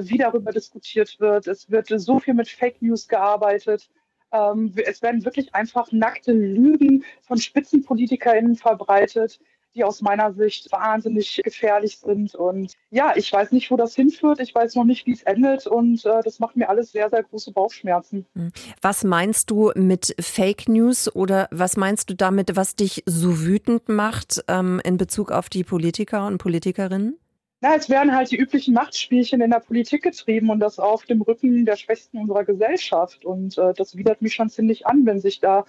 wie 0.00 0.18
darüber 0.18 0.50
diskutiert 0.50 1.20
wird. 1.20 1.46
Es 1.46 1.70
wird 1.70 1.86
so 1.86 2.18
viel 2.18 2.34
mit 2.34 2.48
Fake 2.48 2.82
News 2.82 3.06
gearbeitet. 3.06 3.88
Ähm, 4.32 4.72
es 4.84 5.00
werden 5.00 5.24
wirklich 5.24 5.54
einfach 5.54 5.92
nackte 5.92 6.32
Lügen 6.32 7.04
von 7.22 7.38
SpitzenpolitikerInnen 7.38 8.56
verbreitet 8.56 9.38
die 9.76 9.84
aus 9.84 10.02
meiner 10.02 10.32
Sicht 10.32 10.72
wahnsinnig 10.72 11.40
gefährlich 11.44 11.98
sind. 11.98 12.34
Und 12.34 12.72
ja, 12.90 13.12
ich 13.14 13.32
weiß 13.32 13.52
nicht, 13.52 13.70
wo 13.70 13.76
das 13.76 13.94
hinführt. 13.94 14.40
Ich 14.40 14.54
weiß 14.54 14.74
noch 14.74 14.84
nicht, 14.84 15.06
wie 15.06 15.12
es 15.12 15.22
endet. 15.22 15.66
Und 15.66 16.04
äh, 16.04 16.22
das 16.24 16.38
macht 16.38 16.56
mir 16.56 16.68
alles 16.68 16.92
sehr, 16.92 17.10
sehr 17.10 17.22
große 17.22 17.52
Bauchschmerzen. 17.52 18.26
Hm. 18.34 18.50
Was 18.80 19.04
meinst 19.04 19.50
du 19.50 19.70
mit 19.74 20.14
Fake 20.18 20.68
News 20.68 21.14
oder 21.14 21.48
was 21.50 21.76
meinst 21.76 22.10
du 22.10 22.14
damit, 22.14 22.56
was 22.56 22.74
dich 22.74 23.02
so 23.06 23.40
wütend 23.40 23.88
macht 23.88 24.42
ähm, 24.48 24.80
in 24.84 24.96
Bezug 24.96 25.30
auf 25.30 25.48
die 25.48 25.62
Politiker 25.62 26.26
und 26.26 26.38
Politikerinnen? 26.38 27.18
Na, 27.62 27.74
es 27.74 27.88
werden 27.88 28.14
halt 28.14 28.30
die 28.30 28.36
üblichen 28.36 28.74
Machtspielchen 28.74 29.40
in 29.40 29.50
der 29.50 29.60
Politik 29.60 30.02
getrieben 30.02 30.50
und 30.50 30.60
das 30.60 30.78
auf 30.78 31.04
dem 31.04 31.22
Rücken 31.22 31.64
der 31.64 31.76
Schwächsten 31.76 32.18
unserer 32.18 32.44
Gesellschaft. 32.44 33.24
Und 33.24 33.56
äh, 33.56 33.72
das 33.74 33.96
widert 33.96 34.20
mich 34.20 34.34
schon 34.34 34.50
ziemlich 34.50 34.86
an, 34.86 35.06
wenn 35.06 35.20
sich 35.20 35.40
da 35.40 35.64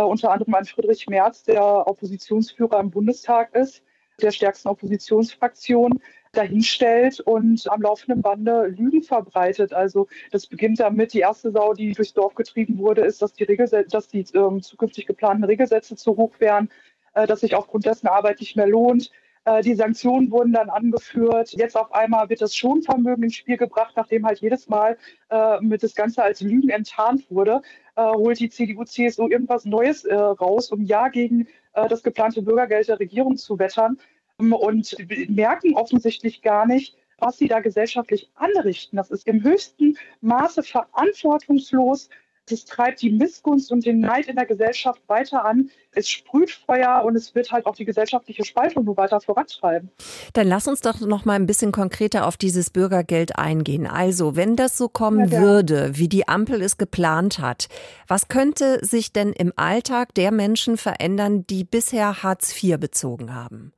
unter 0.00 0.32
anderem 0.32 0.54
an 0.54 0.64
Friedrich 0.64 1.06
Merz, 1.08 1.44
der 1.44 1.86
Oppositionsführer 1.86 2.80
im 2.80 2.90
Bundestag 2.90 3.54
ist, 3.54 3.82
der 4.20 4.30
stärksten 4.30 4.68
Oppositionsfraktion, 4.68 6.00
dahinstellt 6.32 7.20
und 7.20 7.70
am 7.70 7.82
laufenden 7.82 8.22
Bande 8.22 8.66
Lügen 8.68 9.02
verbreitet. 9.02 9.72
Also 9.72 10.08
das 10.30 10.46
beginnt 10.46 10.80
damit, 10.80 11.12
die 11.12 11.20
erste 11.20 11.50
Sau, 11.50 11.74
die 11.74 11.92
durchs 11.92 12.14
Dorf 12.14 12.34
getrieben 12.34 12.78
wurde, 12.78 13.02
ist, 13.02 13.20
dass 13.20 13.34
die, 13.34 13.44
Regelsätze, 13.44 13.90
dass 13.90 14.08
die 14.08 14.24
ähm, 14.34 14.62
zukünftig 14.62 15.06
geplanten 15.06 15.44
Regelsätze 15.44 15.94
zu 15.94 16.16
hoch 16.16 16.32
wären, 16.38 16.70
äh, 17.14 17.26
dass 17.26 17.40
sich 17.40 17.54
aufgrund 17.54 17.84
dessen 17.84 18.08
Arbeit 18.08 18.40
nicht 18.40 18.56
mehr 18.56 18.66
lohnt. 18.66 19.10
Äh, 19.44 19.62
die 19.62 19.74
Sanktionen 19.74 20.30
wurden 20.30 20.52
dann 20.52 20.70
angeführt. 20.70 21.52
Jetzt 21.52 21.76
auf 21.76 21.92
einmal 21.92 22.28
wird 22.28 22.42
das 22.42 22.54
Schonvermögen 22.54 23.24
ins 23.24 23.36
Spiel 23.36 23.56
gebracht, 23.56 23.94
nachdem 23.96 24.26
halt 24.26 24.40
jedes 24.40 24.68
Mal 24.68 24.96
äh, 25.30 25.60
mit 25.60 25.82
das 25.82 25.94
Ganze 25.94 26.22
als 26.22 26.40
Lügen 26.40 26.68
enttarnt 26.68 27.30
wurde 27.30 27.62
äh, 27.96 28.02
holt 28.02 28.40
die 28.40 28.48
CDU, 28.48 28.84
CSU 28.84 29.28
irgendwas 29.28 29.64
Neues 29.64 30.04
äh, 30.04 30.14
raus, 30.14 30.70
um 30.70 30.82
ja 30.82 31.08
gegen 31.08 31.46
äh, 31.74 31.88
das 31.88 32.02
geplante 32.02 32.42
Bürgergeld 32.42 32.88
der 32.88 32.98
Regierung 32.98 33.36
zu 33.36 33.58
wettern 33.58 33.98
ähm, 34.40 34.52
und 34.52 34.96
merken 35.28 35.74
offensichtlich 35.74 36.42
gar 36.42 36.66
nicht, 36.66 36.96
was 37.18 37.38
sie 37.38 37.48
da 37.48 37.60
gesellschaftlich 37.60 38.30
anrichten. 38.34 38.96
Das 38.96 39.10
ist 39.10 39.26
im 39.26 39.42
höchsten 39.42 39.96
Maße 40.20 40.62
verantwortungslos, 40.62 42.08
Das 42.46 42.64
treibt 42.64 43.00
die 43.02 43.10
Missgunst 43.10 43.70
und 43.70 43.86
den 43.86 44.00
Neid 44.00 44.26
in 44.26 44.34
der 44.34 44.46
Gesellschaft 44.46 45.00
weiter 45.06 45.44
an. 45.44 45.70
Es 45.92 46.08
sprüht 46.08 46.50
Feuer 46.50 47.04
und 47.04 47.14
es 47.14 47.34
wird 47.34 47.52
halt 47.52 47.66
auch 47.66 47.76
die 47.76 47.84
gesellschaftliche 47.84 48.44
Spaltung 48.44 48.84
nur 48.84 48.96
weiter 48.96 49.20
vorantreiben. 49.20 49.90
Dann 50.32 50.48
lass 50.48 50.66
uns 50.66 50.80
doch 50.80 50.98
noch 51.00 51.24
mal 51.24 51.34
ein 51.34 51.46
bisschen 51.46 51.70
konkreter 51.70 52.26
auf 52.26 52.36
dieses 52.36 52.70
Bürgergeld 52.70 53.38
eingehen. 53.38 53.86
Also, 53.86 54.34
wenn 54.34 54.56
das 54.56 54.76
so 54.76 54.88
kommen 54.88 55.30
Ja, 55.30 55.40
würde, 55.40 55.92
wie 55.94 56.08
die 56.08 56.26
Ampel 56.26 56.62
es 56.62 56.78
geplant 56.78 57.38
hat, 57.38 57.68
was 58.08 58.28
könnte 58.28 58.84
sich 58.84 59.12
denn 59.12 59.32
im 59.32 59.52
Alltag 59.56 60.14
der 60.14 60.32
Menschen 60.32 60.76
verändern, 60.76 61.46
die 61.46 61.64
bisher 61.64 62.22
Hartz 62.22 62.60
IV 62.62 62.78
bezogen 62.78 63.34
haben? 63.34 63.72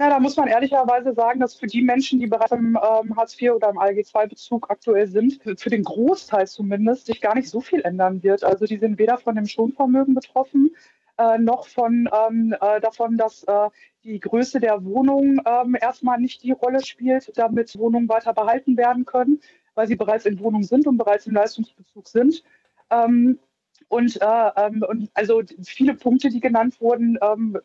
Ja, 0.00 0.08
da 0.08 0.18
muss 0.18 0.34
man 0.38 0.48
ehrlicherweise 0.48 1.12
sagen, 1.12 1.40
dass 1.40 1.56
für 1.56 1.66
die 1.66 1.82
Menschen, 1.82 2.20
die 2.20 2.26
bereits 2.26 2.52
im 2.52 2.68
ähm, 2.74 3.14
Hartz 3.16 3.38
IV 3.38 3.50
oder 3.50 3.68
im 3.68 3.76
ALG-II-Bezug 3.76 4.70
aktuell 4.70 5.06
sind, 5.06 5.42
für, 5.42 5.54
für 5.58 5.68
den 5.68 5.84
Großteil 5.84 6.48
zumindest, 6.48 7.04
sich 7.04 7.20
gar 7.20 7.34
nicht 7.34 7.50
so 7.50 7.60
viel 7.60 7.82
ändern 7.82 8.22
wird. 8.22 8.42
Also 8.42 8.64
die 8.64 8.78
sind 8.78 8.98
weder 8.98 9.18
von 9.18 9.34
dem 9.34 9.44
Schonvermögen 9.44 10.14
betroffen, 10.14 10.74
äh, 11.18 11.36
noch 11.36 11.66
von 11.66 12.08
ähm, 12.14 12.56
äh, 12.58 12.80
davon, 12.80 13.18
dass 13.18 13.42
äh, 13.44 13.68
die 14.02 14.18
Größe 14.20 14.58
der 14.58 14.82
Wohnung 14.86 15.42
ähm, 15.44 15.76
erstmal 15.78 16.18
nicht 16.18 16.42
die 16.44 16.52
Rolle 16.52 16.82
spielt, 16.82 17.36
damit 17.36 17.78
Wohnungen 17.78 18.08
weiter 18.08 18.32
behalten 18.32 18.78
werden 18.78 19.04
können, 19.04 19.42
weil 19.74 19.86
sie 19.86 19.96
bereits 19.96 20.24
in 20.24 20.40
Wohnung 20.40 20.62
sind 20.62 20.86
und 20.86 20.96
bereits 20.96 21.26
im 21.26 21.34
Leistungsbezug 21.34 22.08
sind. 22.08 22.42
Ähm, 22.88 23.38
und, 23.88 24.18
äh, 24.22 24.50
ähm, 24.56 24.82
und 24.88 25.10
also 25.12 25.42
viele 25.62 25.92
Punkte, 25.92 26.30
die 26.30 26.40
genannt 26.40 26.80
wurden, 26.80 27.18
ähm, 27.20 27.58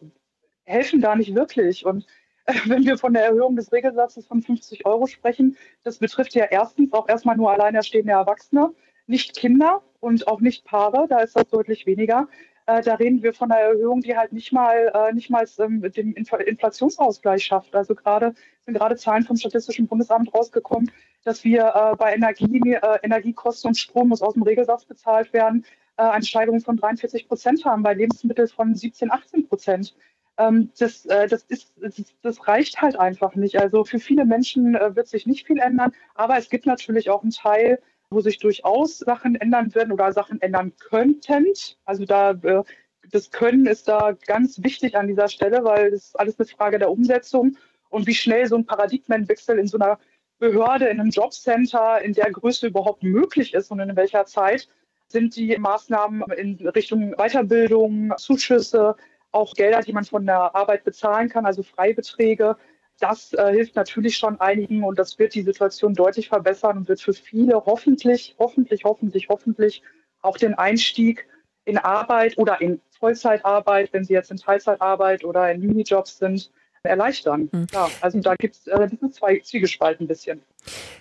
helfen 0.65 0.99
da 0.99 1.15
nicht 1.15 1.33
wirklich. 1.33 1.85
Und 1.85 2.05
wenn 2.65 2.85
wir 2.85 2.97
von 2.97 3.13
der 3.13 3.25
Erhöhung 3.25 3.55
des 3.55 3.71
Regelsatzes 3.71 4.27
von 4.27 4.41
50 4.41 4.85
Euro 4.85 5.07
sprechen, 5.07 5.57
das 5.83 5.97
betrifft 5.97 6.35
ja 6.35 6.45
erstens 6.45 6.93
auch 6.93 7.09
erstmal 7.09 7.37
nur 7.37 7.51
alleinerstehende 7.51 8.13
Erwachsene, 8.13 8.71
nicht 9.07 9.35
Kinder 9.35 9.81
und 9.99 10.27
auch 10.27 10.41
nicht 10.41 10.65
Paare, 10.65 11.07
da 11.09 11.19
ist 11.19 11.35
das 11.35 11.47
deutlich 11.47 11.85
weniger. 11.85 12.27
Äh, 12.67 12.81
da 12.81 12.95
reden 12.95 13.21
wir 13.21 13.33
von 13.33 13.51
einer 13.51 13.61
Erhöhung, 13.61 14.01
die 14.01 14.17
halt 14.17 14.33
nicht 14.33 14.51
mal, 14.51 14.91
äh, 14.93 15.13
nicht 15.13 15.29
mal 15.29 15.45
ähm, 15.59 15.81
den 15.91 16.13
Infl 16.13 16.41
Inflationsausgleich 16.41 17.43
schafft. 17.43 17.75
Also 17.75 17.93
gerade 17.93 18.33
sind 18.61 18.73
gerade 18.73 18.95
Zahlen 18.95 19.23
vom 19.23 19.37
Statistischen 19.37 19.87
Bundesamt 19.87 20.33
rausgekommen, 20.33 20.91
dass 21.23 21.43
wir 21.43 21.73
äh, 21.75 21.95
bei 21.95 22.13
Energie, 22.13 22.77
Energiekosten 23.03 23.69
und 23.69 23.75
Strom 23.75 24.09
muss 24.09 24.21
aus 24.21 24.33
dem 24.33 24.43
Regelsatz 24.43 24.85
bezahlt 24.85 25.33
werden, 25.33 25.65
eine 25.97 26.25
Steigerung 26.25 26.59
von 26.59 26.75
43 26.75 27.25
Prozent 27.29 27.63
haben, 27.63 27.81
bei 27.81 27.93
Lebensmitteln 27.93 28.49
von 28.49 28.75
17, 28.75 29.11
18 29.11 29.47
Prozent. 29.47 29.95
Ähm, 30.37 30.71
das, 30.77 31.05
äh, 31.05 31.27
das, 31.27 31.43
ist, 31.43 31.73
das, 31.81 32.03
das 32.21 32.47
reicht 32.47 32.81
halt 32.81 32.97
einfach 32.97 33.35
nicht. 33.35 33.57
Also 33.59 33.83
für 33.85 33.99
viele 33.99 34.25
Menschen 34.25 34.75
äh, 34.75 34.95
wird 34.95 35.07
sich 35.07 35.25
nicht 35.25 35.47
viel 35.47 35.59
ändern, 35.59 35.93
aber 36.13 36.37
es 36.37 36.49
gibt 36.49 36.65
natürlich 36.65 37.09
auch 37.09 37.21
einen 37.21 37.31
Teil, 37.31 37.79
wo 38.09 38.21
sich 38.21 38.37
durchaus 38.39 38.99
Sachen 38.99 39.35
ändern 39.35 39.73
werden 39.73 39.91
oder 39.91 40.11
Sachen 40.11 40.41
ändern 40.41 40.73
könnten. 40.77 41.45
Also 41.85 42.05
da 42.05 42.31
äh, 42.31 42.63
das 43.11 43.31
Können 43.31 43.65
ist 43.65 43.87
da 43.87 44.13
ganz 44.25 44.63
wichtig 44.63 44.97
an 44.97 45.07
dieser 45.07 45.27
Stelle, 45.27 45.63
weil 45.63 45.91
das 45.91 46.05
ist 46.05 46.19
alles 46.19 46.39
eine 46.39 46.47
Frage 46.47 46.79
der 46.79 46.91
Umsetzung 46.91 47.57
und 47.89 48.07
wie 48.07 48.15
schnell 48.15 48.47
so 48.47 48.55
ein 48.55 48.65
Paradigmenwechsel 48.65 49.59
in 49.59 49.67
so 49.67 49.77
einer 49.77 49.99
Behörde, 50.39 50.87
in 50.87 50.99
einem 50.99 51.11
Jobcenter 51.11 52.01
in 52.01 52.13
der 52.13 52.31
Größe 52.31 52.67
überhaupt 52.67 53.03
möglich 53.03 53.53
ist 53.53 53.71
und 53.71 53.79
in 53.79 53.95
welcher 53.95 54.25
Zeit 54.25 54.67
sind 55.07 55.35
die 55.35 55.55
Maßnahmen 55.57 56.23
in 56.35 56.55
Richtung 56.69 57.11
Weiterbildung, 57.11 58.13
Zuschüsse, 58.17 58.95
auch 59.31 59.53
Gelder, 59.53 59.81
die 59.81 59.93
man 59.93 60.05
von 60.05 60.25
der 60.25 60.55
Arbeit 60.55 60.83
bezahlen 60.83 61.29
kann, 61.29 61.45
also 61.45 61.63
Freibeträge. 61.63 62.55
Das 62.99 63.33
äh, 63.33 63.51
hilft 63.51 63.75
natürlich 63.75 64.17
schon 64.17 64.39
einigen 64.39 64.83
und 64.83 64.97
das 64.97 65.19
wird 65.19 65.35
die 65.35 65.41
Situation 65.41 65.93
deutlich 65.93 66.29
verbessern 66.29 66.77
und 66.77 66.87
wird 66.87 67.01
für 67.01 67.13
viele 67.13 67.65
hoffentlich, 67.65 68.35
hoffentlich, 68.39 68.83
hoffentlich, 68.85 69.27
hoffentlich 69.29 69.83
auch 70.21 70.37
den 70.37 70.53
Einstieg 70.53 71.27
in 71.65 71.77
Arbeit 71.77 72.37
oder 72.37 72.61
in 72.61 72.79
Vollzeitarbeit, 72.99 73.91
wenn 73.91 74.05
sie 74.05 74.13
jetzt 74.13 74.31
in 74.31 74.37
Teilzeitarbeit 74.37 75.25
oder 75.25 75.51
in 75.51 75.59
Minijobs 75.59 76.17
sind, 76.17 76.51
erleichtern. 76.85 77.49
Mhm. 77.51 77.67
Ja, 77.73 77.89
also 78.01 78.19
da 78.19 78.35
gibt 78.35 78.55
es 78.55 78.67
äh, 78.67 78.87
diese 78.89 79.11
zwei 79.11 79.39
Zwiegespalten 79.39 80.05
ein 80.05 80.07
bisschen. 80.07 80.41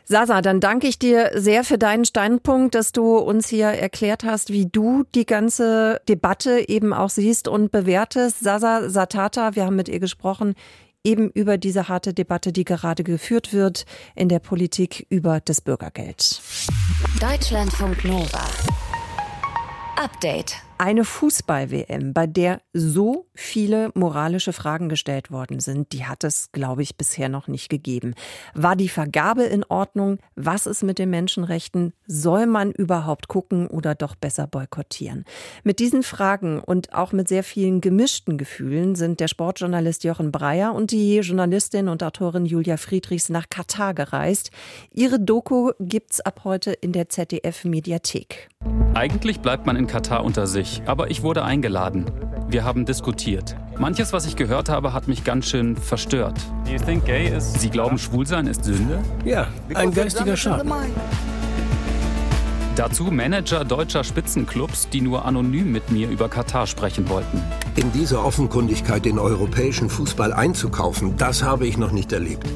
Sasa, 0.04 0.42
dann 0.42 0.60
danke 0.60 0.86
ich 0.86 0.98
dir 0.98 1.30
sehr 1.34 1.64
für 1.64 1.78
deinen 1.78 2.04
Standpunkt, 2.04 2.74
dass 2.74 2.92
du 2.92 3.16
uns 3.16 3.48
hier 3.48 3.68
erklärt 3.68 4.24
hast, 4.24 4.52
wie 4.52 4.66
du 4.66 5.04
die 5.14 5.24
ganze 5.24 6.00
Debatte 6.08 6.68
eben 6.68 6.92
auch 6.92 7.10
siehst 7.10 7.48
und 7.48 7.70
bewertest. 7.70 8.40
Sasa 8.40 8.88
Satata, 8.88 9.54
wir 9.56 9.64
haben 9.64 9.76
mit 9.76 9.88
ihr 9.88 10.00
gesprochen, 10.00 10.54
eben 11.04 11.30
über 11.30 11.58
diese 11.58 11.88
harte 11.88 12.14
Debatte, 12.14 12.52
die 12.52 12.64
gerade 12.64 13.04
geführt 13.04 13.52
wird 13.52 13.84
in 14.14 14.28
der 14.28 14.38
Politik 14.38 15.06
über 15.10 15.40
das 15.40 15.60
Bürgergeld. 15.60 16.40
Deutschlandfunk 17.20 18.04
Nova. 18.04 18.44
Update. 19.96 20.63
Eine 20.76 21.04
Fußball-WM, 21.04 22.12
bei 22.12 22.26
der 22.26 22.60
so 22.72 23.26
viele 23.32 23.92
moralische 23.94 24.52
Fragen 24.52 24.88
gestellt 24.88 25.30
worden 25.30 25.60
sind, 25.60 25.92
die 25.92 26.04
hat 26.04 26.24
es, 26.24 26.50
glaube 26.50 26.82
ich, 26.82 26.96
bisher 26.96 27.28
noch 27.28 27.46
nicht 27.46 27.68
gegeben. 27.68 28.14
War 28.54 28.74
die 28.74 28.88
Vergabe 28.88 29.44
in 29.44 29.62
Ordnung? 29.62 30.18
Was 30.34 30.66
ist 30.66 30.82
mit 30.82 30.98
den 30.98 31.10
Menschenrechten? 31.10 31.92
Soll 32.08 32.46
man 32.46 32.72
überhaupt 32.72 33.28
gucken 33.28 33.68
oder 33.68 33.94
doch 33.94 34.16
besser 34.16 34.48
boykottieren? 34.48 35.24
Mit 35.62 35.78
diesen 35.78 36.02
Fragen 36.02 36.58
und 36.58 36.92
auch 36.92 37.12
mit 37.12 37.28
sehr 37.28 37.44
vielen 37.44 37.80
gemischten 37.80 38.36
Gefühlen 38.36 38.96
sind 38.96 39.20
der 39.20 39.28
Sportjournalist 39.28 40.02
Jochen 40.02 40.32
Breyer 40.32 40.74
und 40.74 40.90
die 40.90 41.18
Journalistin 41.18 41.88
und 41.88 42.02
Autorin 42.02 42.46
Julia 42.46 42.78
Friedrichs 42.78 43.28
nach 43.28 43.48
Katar 43.48 43.94
gereist. 43.94 44.50
Ihre 44.90 45.20
Doku 45.20 45.70
gibt's 45.78 46.20
ab 46.20 46.40
heute 46.42 46.72
in 46.72 46.90
der 46.90 47.08
ZDF-Mediathek. 47.08 48.48
Eigentlich 48.94 49.40
bleibt 49.40 49.66
man 49.66 49.74
in 49.74 49.88
Katar 49.88 50.24
unter 50.24 50.46
sich, 50.46 50.80
aber 50.86 51.10
ich 51.10 51.24
wurde 51.24 51.42
eingeladen. 51.42 52.06
Wir 52.48 52.62
haben 52.62 52.86
diskutiert. 52.86 53.56
Manches, 53.76 54.12
was 54.12 54.24
ich 54.24 54.36
gehört 54.36 54.68
habe, 54.68 54.92
hat 54.92 55.08
mich 55.08 55.24
ganz 55.24 55.46
schön 55.46 55.76
verstört. 55.76 56.38
Sie 57.40 57.70
glauben, 57.70 57.98
Schwulsein 57.98 58.46
ist 58.46 58.62
Sünde? 58.62 59.00
Ja, 59.24 59.48
ein 59.74 59.92
geistiger 59.92 60.36
Schaden. 60.36 60.72
Dazu 62.76 63.04
Manager 63.04 63.64
deutscher 63.64 64.04
Spitzenclubs, 64.04 64.88
die 64.88 65.00
nur 65.00 65.24
anonym 65.24 65.72
mit 65.72 65.90
mir 65.90 66.08
über 66.08 66.28
Katar 66.28 66.68
sprechen 66.68 67.08
wollten. 67.08 67.42
In 67.74 67.90
dieser 67.90 68.24
Offenkundigkeit 68.24 69.04
den 69.04 69.18
europäischen 69.18 69.90
Fußball 69.90 70.32
einzukaufen, 70.32 71.16
das 71.16 71.42
habe 71.42 71.66
ich 71.66 71.76
noch 71.76 71.90
nicht 71.90 72.12
erlebt. 72.12 72.46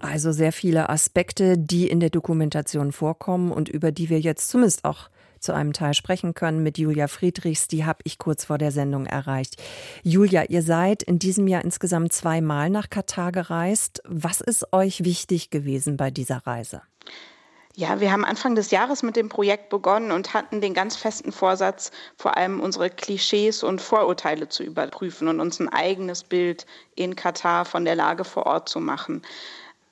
Also 0.00 0.32
sehr 0.32 0.52
viele 0.52 0.90
Aspekte, 0.90 1.56
die 1.56 1.86
in 1.86 2.00
der 2.00 2.10
Dokumentation 2.10 2.92
vorkommen 2.92 3.52
und 3.52 3.70
über 3.70 3.90
die 3.90 4.10
wir 4.10 4.20
jetzt 4.20 4.50
zumindest 4.50 4.84
auch 4.84 5.08
zu 5.40 5.52
einem 5.52 5.72
Teil 5.72 5.94
sprechen 5.94 6.34
können 6.34 6.62
mit 6.62 6.78
Julia 6.78 7.08
Friedrichs. 7.08 7.68
Die 7.68 7.84
habe 7.84 8.00
ich 8.04 8.18
kurz 8.18 8.44
vor 8.44 8.58
der 8.58 8.72
Sendung 8.72 9.06
erreicht. 9.06 9.56
Julia, 10.02 10.44
ihr 10.44 10.62
seid 10.62 11.02
in 11.02 11.18
diesem 11.18 11.48
Jahr 11.48 11.64
insgesamt 11.64 12.12
zweimal 12.12 12.70
nach 12.70 12.90
Katar 12.90 13.32
gereist. 13.32 14.02
Was 14.04 14.40
ist 14.40 14.72
euch 14.72 15.04
wichtig 15.04 15.50
gewesen 15.50 15.96
bei 15.96 16.10
dieser 16.10 16.46
Reise? 16.46 16.82
Ja, 17.76 18.00
wir 18.00 18.10
haben 18.10 18.24
Anfang 18.24 18.56
des 18.56 18.72
Jahres 18.72 19.02
mit 19.02 19.16
dem 19.16 19.28
Projekt 19.28 19.68
begonnen 19.70 20.10
und 20.10 20.34
hatten 20.34 20.60
den 20.60 20.74
ganz 20.74 20.96
festen 20.96 21.30
Vorsatz, 21.30 21.92
vor 22.16 22.36
allem 22.36 22.60
unsere 22.60 22.90
Klischees 22.90 23.62
und 23.62 23.80
Vorurteile 23.80 24.48
zu 24.48 24.64
überprüfen 24.64 25.28
und 25.28 25.40
uns 25.40 25.60
ein 25.60 25.68
eigenes 25.68 26.24
Bild 26.24 26.66
in 26.96 27.14
Katar 27.14 27.64
von 27.64 27.84
der 27.84 27.94
Lage 27.94 28.24
vor 28.24 28.46
Ort 28.46 28.68
zu 28.68 28.80
machen. 28.80 29.22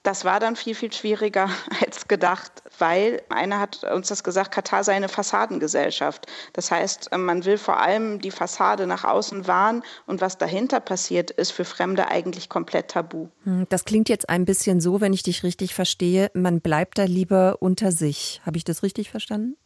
Das 0.09 0.25
war 0.25 0.41
dann 0.41 0.57
viel, 0.57 0.75
viel 0.75 0.91
schwieriger 0.91 1.51
als 1.85 2.09
gedacht, 2.09 2.63
weil 2.79 3.21
einer 3.29 3.61
hat 3.61 3.85
uns 3.85 4.09
das 4.09 4.25
gesagt, 4.25 4.53
Katar 4.53 4.83
sei 4.83 4.95
eine 4.95 5.11
Fassadengesellschaft. 5.11 6.27
Das 6.55 6.71
heißt, 6.71 7.11
man 7.15 7.45
will 7.45 7.59
vor 7.59 7.79
allem 7.79 8.19
die 8.19 8.31
Fassade 8.31 8.87
nach 8.87 9.05
außen 9.05 9.47
wahren 9.47 9.83
und 10.07 10.23
was 10.23 10.39
dahinter 10.39 10.81
passiert, 10.81 11.31
ist 11.31 11.51
für 11.51 11.67
Fremde 11.67 12.09
eigentlich 12.09 12.49
komplett 12.49 12.89
tabu. 12.89 13.29
Hm, 13.45 13.67
Das 13.69 13.85
klingt 13.85 14.09
jetzt 14.09 14.31
ein 14.31 14.47
bisschen 14.47 14.81
so, 14.81 15.03
wenn 15.03 15.13
ich 15.13 15.25
dich 15.25 15.43
richtig 15.43 15.75
verstehe, 15.75 16.31
man 16.33 16.63
bleibt 16.63 16.97
da 16.97 17.05
lieber 17.05 17.59
unter 17.61 17.93
sich. 17.93 18.41
Habe 18.47 18.57
ich 18.57 18.65
das 18.65 18.83
richtig 18.83 19.11
verstanden? 19.11 19.59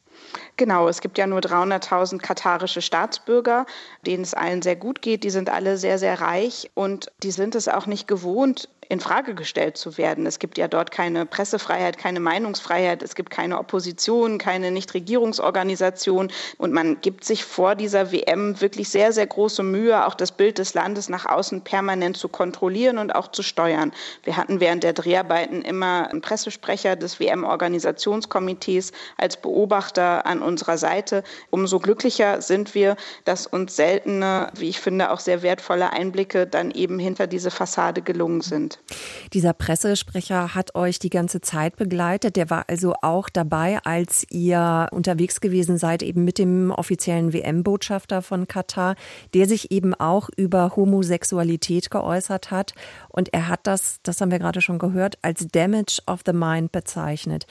Genau, 0.56 0.88
es 0.88 1.00
gibt 1.00 1.18
ja 1.18 1.26
nur 1.26 1.40
300.000 1.40 2.18
katarische 2.18 2.82
Staatsbürger, 2.82 3.66
denen 4.06 4.22
es 4.22 4.34
allen 4.34 4.62
sehr 4.62 4.76
gut 4.76 5.02
geht. 5.02 5.24
Die 5.24 5.30
sind 5.30 5.50
alle 5.50 5.78
sehr, 5.78 5.98
sehr 5.98 6.20
reich 6.20 6.70
und 6.74 7.10
die 7.22 7.30
sind 7.30 7.54
es 7.54 7.68
auch 7.68 7.86
nicht 7.86 8.06
gewohnt, 8.08 8.68
in 8.88 9.00
Frage 9.00 9.34
gestellt 9.34 9.76
zu 9.76 9.96
werden. 9.96 10.26
Es 10.26 10.38
gibt 10.38 10.58
ja 10.58 10.68
dort 10.68 10.90
keine 10.90 11.24
Pressefreiheit, 11.26 11.98
keine 11.98 12.20
Meinungsfreiheit, 12.20 13.02
es 13.02 13.14
gibt 13.14 13.30
keine 13.30 13.58
Opposition, 13.58 14.38
keine 14.38 14.70
Nichtregierungsorganisation 14.70 16.30
und 16.58 16.72
man 16.72 17.00
gibt 17.00 17.24
sich 17.24 17.44
vor 17.44 17.74
dieser 17.74 18.12
WM 18.12 18.60
wirklich 18.60 18.88
sehr, 18.88 19.12
sehr 19.12 19.26
große 19.26 19.62
Mühe, 19.62 20.06
auch 20.06 20.14
das 20.14 20.32
Bild 20.32 20.58
des 20.58 20.74
Landes 20.74 21.08
nach 21.08 21.26
außen 21.26 21.62
permanent 21.62 22.16
zu 22.16 22.28
kontrollieren 22.28 22.98
und 22.98 23.14
auch 23.14 23.30
zu 23.30 23.42
steuern. 23.42 23.92
Wir 24.24 24.36
hatten 24.36 24.60
während 24.60 24.82
der 24.82 24.92
Dreharbeiten 24.92 25.62
immer 25.62 26.08
einen 26.10 26.20
Pressesprecher 26.20 26.96
des 26.96 27.20
WM-Organisationskomitees 27.20 28.92
als 29.16 29.36
Beobachter 29.36 30.26
an 30.26 30.42
unserer 30.42 30.78
Seite. 30.78 31.22
Umso 31.50 31.78
glücklicher 31.78 32.42
sind 32.42 32.74
wir, 32.74 32.96
dass 33.24 33.46
uns 33.46 33.76
seltene, 33.76 34.50
wie 34.54 34.68
ich 34.68 34.80
finde, 34.80 35.10
auch 35.10 35.20
sehr 35.20 35.42
wertvolle 35.42 35.92
Einblicke 35.92 36.46
dann 36.46 36.70
eben 36.70 36.98
hinter 36.98 37.26
diese 37.26 37.50
Fassade 37.50 38.02
gelungen 38.02 38.40
sind. 38.40 38.71
Sind. 38.72 39.32
Dieser 39.32 39.52
Pressesprecher 39.52 40.54
hat 40.54 40.74
euch 40.74 40.98
die 40.98 41.10
ganze 41.10 41.40
Zeit 41.40 41.76
begleitet. 41.76 42.36
Der 42.36 42.50
war 42.50 42.64
also 42.68 42.94
auch 43.02 43.28
dabei, 43.28 43.78
als 43.84 44.26
ihr 44.30 44.88
unterwegs 44.90 45.40
gewesen 45.40 45.78
seid, 45.78 46.02
eben 46.02 46.24
mit 46.24 46.38
dem 46.38 46.70
offiziellen 46.70 47.32
WM-Botschafter 47.32 48.22
von 48.22 48.46
Katar, 48.46 48.96
der 49.34 49.48
sich 49.48 49.70
eben 49.70 49.94
auch 49.94 50.28
über 50.36 50.76
Homosexualität 50.76 51.90
geäußert 51.90 52.50
hat. 52.50 52.74
Und 53.08 53.32
er 53.32 53.48
hat 53.48 53.60
das, 53.64 54.00
das 54.02 54.20
haben 54.20 54.30
wir 54.30 54.38
gerade 54.38 54.60
schon 54.60 54.78
gehört, 54.78 55.18
als 55.22 55.46
Damage 55.48 56.00
of 56.06 56.20
the 56.26 56.32
Mind 56.32 56.72
bezeichnet. 56.72 57.46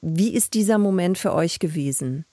Wie 0.00 0.34
ist 0.34 0.54
dieser 0.54 0.78
Moment 0.78 1.18
für 1.18 1.34
euch 1.34 1.58
gewesen? 1.58 2.24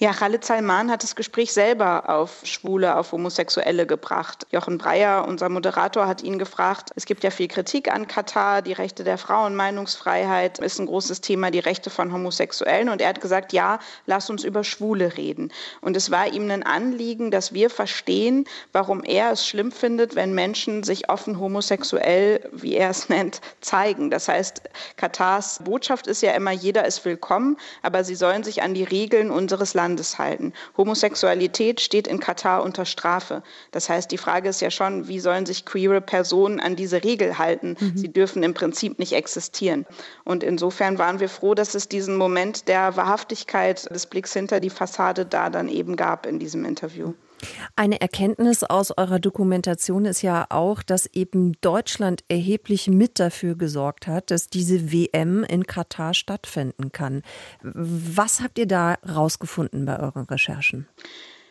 Ja, 0.00 0.12
Khalid 0.12 0.44
Salman 0.44 0.92
hat 0.92 1.02
das 1.02 1.16
Gespräch 1.16 1.52
selber 1.52 2.08
auf 2.08 2.42
Schwule, 2.44 2.96
auf 2.96 3.10
Homosexuelle 3.10 3.84
gebracht. 3.84 4.46
Jochen 4.52 4.78
Breyer, 4.78 5.26
unser 5.26 5.48
Moderator, 5.48 6.06
hat 6.06 6.22
ihn 6.22 6.38
gefragt, 6.38 6.92
es 6.94 7.04
gibt 7.04 7.24
ja 7.24 7.30
viel 7.30 7.48
Kritik 7.48 7.92
an 7.92 8.06
Katar, 8.06 8.62
die 8.62 8.74
Rechte 8.74 9.02
der 9.02 9.18
Frauen, 9.18 9.56
Meinungsfreiheit 9.56 10.60
ist 10.60 10.78
ein 10.78 10.86
großes 10.86 11.20
Thema, 11.20 11.50
die 11.50 11.58
Rechte 11.58 11.90
von 11.90 12.12
Homosexuellen. 12.12 12.90
Und 12.90 13.00
er 13.00 13.08
hat 13.08 13.20
gesagt, 13.20 13.52
ja, 13.52 13.80
lass 14.06 14.30
uns 14.30 14.44
über 14.44 14.62
Schwule 14.62 15.16
reden. 15.16 15.50
Und 15.80 15.96
es 15.96 16.12
war 16.12 16.32
ihm 16.32 16.48
ein 16.48 16.62
Anliegen, 16.62 17.32
dass 17.32 17.52
wir 17.52 17.68
verstehen, 17.68 18.44
warum 18.70 19.02
er 19.02 19.32
es 19.32 19.44
schlimm 19.44 19.72
findet, 19.72 20.14
wenn 20.14 20.32
Menschen 20.32 20.84
sich 20.84 21.10
offen 21.10 21.40
homosexuell, 21.40 22.48
wie 22.52 22.76
er 22.76 22.90
es 22.90 23.08
nennt, 23.08 23.40
zeigen. 23.62 24.10
Das 24.10 24.28
heißt, 24.28 24.62
Katars 24.96 25.58
Botschaft 25.64 26.06
ist 26.06 26.22
ja 26.22 26.30
immer, 26.34 26.52
jeder 26.52 26.84
ist 26.84 27.04
willkommen, 27.04 27.56
aber 27.82 28.04
sie 28.04 28.14
sollen 28.14 28.44
sich 28.44 28.62
an 28.62 28.74
die 28.74 28.84
Regeln 28.84 29.32
unseres 29.32 29.74
Landes 29.74 29.87
halten. 30.18 30.52
Homosexualität 30.76 31.80
steht 31.80 32.06
in 32.06 32.20
Katar 32.20 32.62
unter 32.62 32.84
Strafe. 32.84 33.42
Das 33.70 33.88
heißt, 33.88 34.10
die 34.10 34.18
Frage 34.18 34.48
ist 34.48 34.60
ja 34.60 34.70
schon, 34.70 35.08
wie 35.08 35.20
sollen 35.20 35.46
sich 35.46 35.64
queere 35.64 36.00
Personen 36.00 36.60
an 36.60 36.76
diese 36.76 37.04
Regel 37.04 37.38
halten? 37.38 37.76
Mhm. 37.78 37.96
Sie 37.96 38.12
dürfen 38.12 38.42
im 38.42 38.54
Prinzip 38.54 38.98
nicht 38.98 39.12
existieren. 39.12 39.86
Und 40.24 40.42
insofern 40.42 40.98
waren 40.98 41.20
wir 41.20 41.28
froh, 41.28 41.54
dass 41.54 41.74
es 41.74 41.88
diesen 41.88 42.16
Moment 42.16 42.68
der 42.68 42.96
Wahrhaftigkeit 42.96 43.88
des 43.90 44.06
Blicks 44.06 44.32
hinter 44.32 44.60
die 44.60 44.70
Fassade 44.70 45.24
da 45.24 45.50
dann 45.50 45.68
eben 45.68 45.96
gab 45.96 46.26
in 46.26 46.38
diesem 46.38 46.64
Interview. 46.64 47.14
Eine 47.76 48.00
Erkenntnis 48.00 48.64
aus 48.64 48.96
eurer 48.96 49.18
Dokumentation 49.18 50.04
ist 50.04 50.22
ja 50.22 50.46
auch, 50.50 50.82
dass 50.82 51.06
eben 51.06 51.52
Deutschland 51.60 52.24
erheblich 52.28 52.88
mit 52.88 53.18
dafür 53.18 53.54
gesorgt 53.54 54.06
hat, 54.06 54.30
dass 54.30 54.48
diese 54.48 54.92
WM 54.92 55.44
in 55.44 55.64
Katar 55.64 56.14
stattfinden 56.14 56.92
kann. 56.92 57.22
Was 57.62 58.40
habt 58.40 58.58
ihr 58.58 58.66
da 58.66 58.96
rausgefunden 59.08 59.84
bei 59.84 59.98
euren 60.00 60.24
Recherchen? 60.24 60.88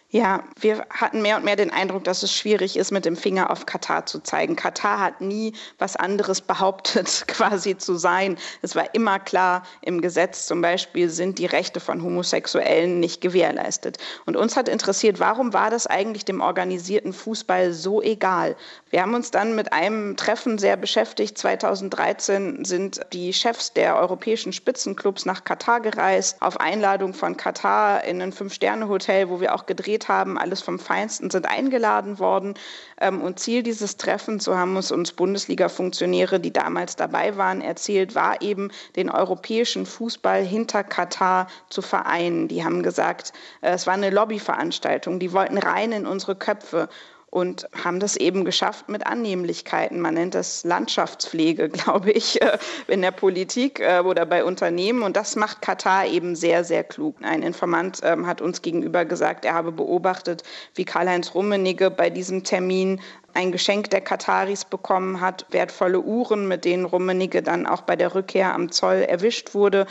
Ja, 0.09 0.45
wir 0.61 0.85
hatten 0.89 1.21
mehr 1.21 1.35
und 1.35 1.43
mehr 1.43 1.57
den 1.57 1.69
Eindruck, 1.69 2.05
dass 2.05 2.23
es 2.23 2.33
schwierig 2.33 2.77
ist, 2.77 2.91
mit 2.91 3.03
dem 3.03 3.17
Finger 3.17 3.51
auf 3.51 3.65
Katar 3.65 4.05
zu 4.05 4.21
zeigen. 4.21 4.55
Katar 4.55 5.01
hat 5.01 5.19
nie 5.19 5.51
was 5.79 5.97
anderes 5.97 6.39
behauptet, 6.39 7.25
quasi 7.27 7.77
zu 7.77 7.95
sein. 7.95 8.37
Es 8.61 8.73
war 8.77 8.95
immer 8.95 9.19
klar, 9.19 9.63
im 9.81 9.99
Gesetz 9.99 10.47
zum 10.47 10.61
Beispiel 10.61 11.09
sind 11.09 11.39
die 11.39 11.45
Rechte 11.45 11.81
von 11.81 12.01
Homosexuellen 12.01 13.01
nicht 13.01 13.19
gewährleistet. 13.19 13.97
Und 14.25 14.37
uns 14.37 14.55
hat 14.55 14.69
interessiert, 14.69 15.19
warum 15.19 15.51
war 15.51 15.71
das 15.71 15.87
eigentlich 15.87 16.23
dem 16.23 16.39
organisierten 16.39 17.11
Fußball 17.11 17.73
so 17.73 18.01
egal? 18.01 18.55
Wir 18.89 19.01
haben 19.01 19.13
uns 19.13 19.31
dann 19.31 19.55
mit 19.55 19.73
einem 19.73 20.15
Treffen 20.15 20.57
sehr 20.57 20.77
beschäftigt. 20.77 21.37
2013 21.37 22.63
sind 22.63 23.01
die 23.11 23.33
Chefs 23.33 23.73
der 23.73 23.97
europäischen 23.97 24.53
Spitzenclubs 24.53 25.25
nach 25.25 25.43
Katar 25.43 25.81
gereist, 25.81 26.41
auf 26.41 26.61
Einladung 26.61 27.13
von 27.13 27.35
Katar 27.35 28.05
in 28.05 28.21
ein 28.21 28.31
Fünf-Sterne-Hotel, 28.31 29.27
wo 29.27 29.41
wir 29.41 29.53
auch 29.53 29.65
gedreht 29.65 29.96
haben. 30.05 30.37
Alles 30.37 30.61
vom 30.61 30.79
Feinsten 30.79 31.29
sind 31.29 31.47
eingeladen 31.47 32.19
worden. 32.19 32.53
Ähm, 32.99 33.21
und 33.21 33.39
Ziel 33.39 33.63
dieses 33.63 33.97
Treffens, 33.97 34.43
so 34.43 34.57
haben 34.57 34.77
es 34.77 34.91
uns 34.91 35.11
Bundesliga-Funktionäre, 35.13 36.39
die 36.39 36.53
damals 36.53 36.95
dabei 36.95 37.37
waren, 37.37 37.61
erzählt, 37.61 38.15
war 38.15 38.41
eben, 38.41 38.69
den 38.95 39.09
europäischen 39.09 39.85
Fußball 39.85 40.43
hinter 40.43 40.83
Katar 40.83 41.47
zu 41.69 41.81
vereinen. 41.81 42.47
Die 42.47 42.63
haben 42.63 42.83
gesagt, 42.83 43.33
äh, 43.61 43.71
es 43.71 43.87
war 43.87 43.93
eine 43.93 44.09
Lobbyveranstaltung. 44.09 45.19
Die 45.19 45.33
wollten 45.33 45.57
rein 45.57 45.91
in 45.91 46.05
unsere 46.05 46.35
Köpfe 46.35 46.89
und 47.29 47.67
haben 47.83 47.99
das 47.99 48.15
eben 48.15 48.45
geschafft 48.45 48.87
mit 48.87 49.05
Annehmlichkeiten. 49.05 49.99
Man 49.99 50.13
nennt 50.13 50.33
das 50.33 50.63
Landschaftspflege, 50.63 51.69
glaube 51.69 52.11
ich, 52.11 52.41
äh, 52.41 52.57
in 52.87 53.01
der 53.01 53.11
Politik 53.11 53.79
äh, 53.79 53.99
oder 53.99 54.25
bei 54.25 54.43
Unternehmen. 54.43 55.01
Und 55.01 55.17
das 55.17 55.35
macht 55.35 55.61
Katar 55.61 56.05
eben 56.07 56.35
sehr, 56.35 56.63
sehr 56.63 56.83
klug. 56.83 57.17
Ein 57.21 57.43
Informant 57.43 57.99
ähm, 58.03 58.27
hat 58.27 58.41
uns 58.41 58.61
gegenüber 58.61 59.03
gesagt, 59.03 59.43
er 59.43 59.53
habe 59.53 59.71
beobachtet, 59.71 60.43
wie 60.75 60.85
Karl-Heinz 60.85 61.35
Rummenigge 61.35 61.91
bei 61.91 62.09
diesem 62.09 62.43
Termin 62.43 63.01
ein 63.33 63.51
Geschenk 63.51 63.89
der 63.91 64.01
Kataris 64.01 64.65
bekommen 64.65 65.21
hat, 65.21 65.45
wertvolle 65.51 65.99
Uhren, 65.99 66.47
mit 66.47 66.65
denen 66.65 66.85
Rummenigge 66.85 67.43
dann 67.43 67.67
auch 67.67 67.81
bei 67.81 67.95
der 67.95 68.15
Rückkehr 68.15 68.53
am 68.53 68.71
Zoll 68.71 69.05
erwischt 69.07 69.53
wurde. 69.53 69.85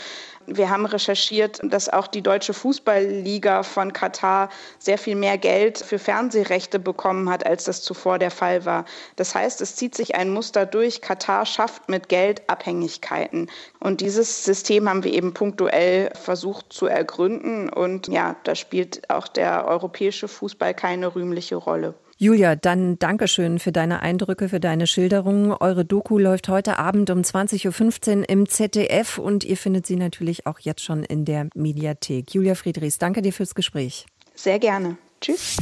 Wir 0.49 0.71
haben 0.71 0.87
recherchiert, 0.87 1.61
dass 1.63 1.89
auch 1.89 2.07
die 2.07 2.23
Deutsche 2.23 2.55
Fußballliga 2.55 3.65
von 3.65 3.93
Katar 3.93 4.49
sehr 4.79 4.97
viel 4.97 5.17
mehr 5.17 5.39
Geld 5.39 5.79
für 5.79 5.99
Fernsehrechte 5.99 6.79
bekommen 6.79 7.29
hat, 7.29 7.45
als 7.45 7.65
das 7.65 7.83
zuvor 7.83 8.19
der 8.19 8.31
Fall 8.31 8.65
war. 8.65 8.85
Das 9.17 9.35
heißt, 9.35 9.61
es 9.61 9.75
zieht 9.75 9.97
sich 9.97 10.15
ein 10.15 10.31
Muster 10.31 10.65
durch. 10.65 11.01
Katar 11.01 11.47
schafft 11.47 11.89
mit 11.89 12.09
Geld 12.09 12.49
Abhängigkeiten. 12.49 13.51
Und 13.81 14.01
dieses 14.01 14.45
System 14.45 14.89
haben 14.89 15.03
wir 15.03 15.13
eben 15.13 15.35
punktuell 15.35 16.13
versucht 16.15 16.73
zu 16.73 16.87
ergründen. 16.87 17.69
Und 17.69 18.07
ja, 18.07 18.37
da 18.45 18.55
spielt 18.55 19.11
auch 19.11 19.27
der 19.27 19.67
europäische 19.67 20.29
Fußball 20.29 20.75
keine 20.75 21.15
rühmliche 21.15 21.57
Rolle. 21.57 21.95
Julia, 22.19 22.57
dann 22.57 22.99
Dankeschön 22.99 23.59
für 23.59 23.73
deine 23.73 24.01
Eindrücke, 24.01 24.49
für 24.49 24.59
deine 24.59 24.87
Schilderungen. 24.87 25.53
Eure 25.53 25.85
Doku 25.85 26.19
läuft 26.19 26.49
heute 26.49 26.79
Abend 26.79 27.11
um 27.11 27.21
20.15 27.21 28.21
Uhr 28.21 28.29
im 28.29 28.49
ZDF 28.49 29.19
und 29.19 29.45
ihr 29.45 29.59
findet 29.59 29.87
sie 29.87 29.97
natürlich 29.97 30.47
auch 30.47 30.59
jetzt 30.59 30.83
schon 30.83 31.05
in 31.05 31.27
der 31.27 31.49
Mediathek. 31.55 32.33
Julia 32.35 32.55
Friedrichs, 32.55 32.97
danke 32.97 33.21
dir 33.21 33.35
fürs 33.35 33.55
Gespräch. 33.55 34.07
Sehr 34.35 34.59
gerne. 34.59 34.97
Tschüss. 35.21 35.59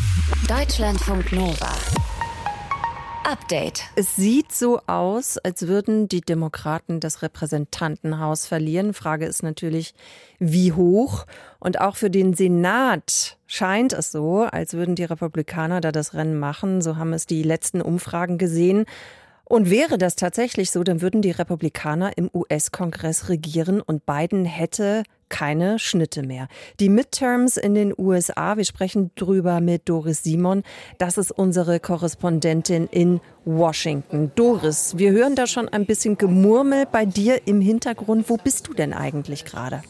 Deutschlandfunk 0.48 1.32
Nova. 1.32 1.72
Update. 3.24 3.84
Es 3.96 4.16
sieht 4.16 4.52
so 4.52 4.80
aus, 4.87 5.38
als 5.38 5.66
würden 5.66 6.08
die 6.08 6.20
Demokraten 6.20 7.00
das 7.00 7.22
Repräsentantenhaus 7.22 8.46
verlieren. 8.46 8.92
Frage 8.92 9.24
ist 9.24 9.42
natürlich, 9.42 9.94
wie 10.38 10.72
hoch? 10.72 11.24
Und 11.58 11.80
auch 11.80 11.96
für 11.96 12.10
den 12.10 12.34
Senat 12.34 13.38
scheint 13.46 13.94
es 13.94 14.12
so, 14.12 14.42
als 14.42 14.74
würden 14.74 14.94
die 14.94 15.04
Republikaner 15.04 15.80
da 15.80 15.90
das 15.90 16.12
Rennen 16.12 16.38
machen. 16.38 16.82
So 16.82 16.96
haben 16.96 17.14
es 17.14 17.26
die 17.26 17.42
letzten 17.42 17.80
Umfragen 17.80 18.37
gesehen. 18.37 18.84
Und 19.44 19.70
wäre 19.70 19.98
das 19.98 20.16
tatsächlich 20.16 20.70
so, 20.70 20.83
dann 20.85 21.02
würden 21.02 21.22
die 21.22 21.30
Republikaner 21.30 22.16
im 22.16 22.30
US-Kongress 22.33 23.28
regieren 23.28 23.80
und 23.80 24.07
Biden 24.07 24.44
hätte 24.44 25.02
keine 25.28 25.78
Schnitte 25.78 26.22
mehr. 26.22 26.48
Die 26.80 26.88
Midterms 26.88 27.57
in 27.57 27.74
den 27.74 27.92
USA, 27.96 28.57
wir 28.57 28.64
sprechen 28.64 29.11
drüber 29.16 29.61
mit 29.61 29.88
Doris 29.88 30.22
Simon. 30.22 30.62
Das 30.98 31.18
ist 31.18 31.30
unsere 31.30 31.80
Korrespondentin 31.80 32.87
in 32.87 33.20
Washington. 33.44 34.30
Doris, 34.35 34.96
wir 34.96 35.11
hören 35.11 35.35
da 35.35 35.46
schon 35.46 35.68
ein 35.68 35.87
bisschen 35.87 36.16
Gemurmel 36.16 36.87
bei 36.90 37.04
dir 37.04 37.46
im 37.46 37.61
Hintergrund. 37.61 38.30
Wo 38.30 38.37
bist 38.37 38.68
du 38.68 38.74
denn 38.74 38.92
eigentlich 38.92 39.44
gerade? 39.44 39.83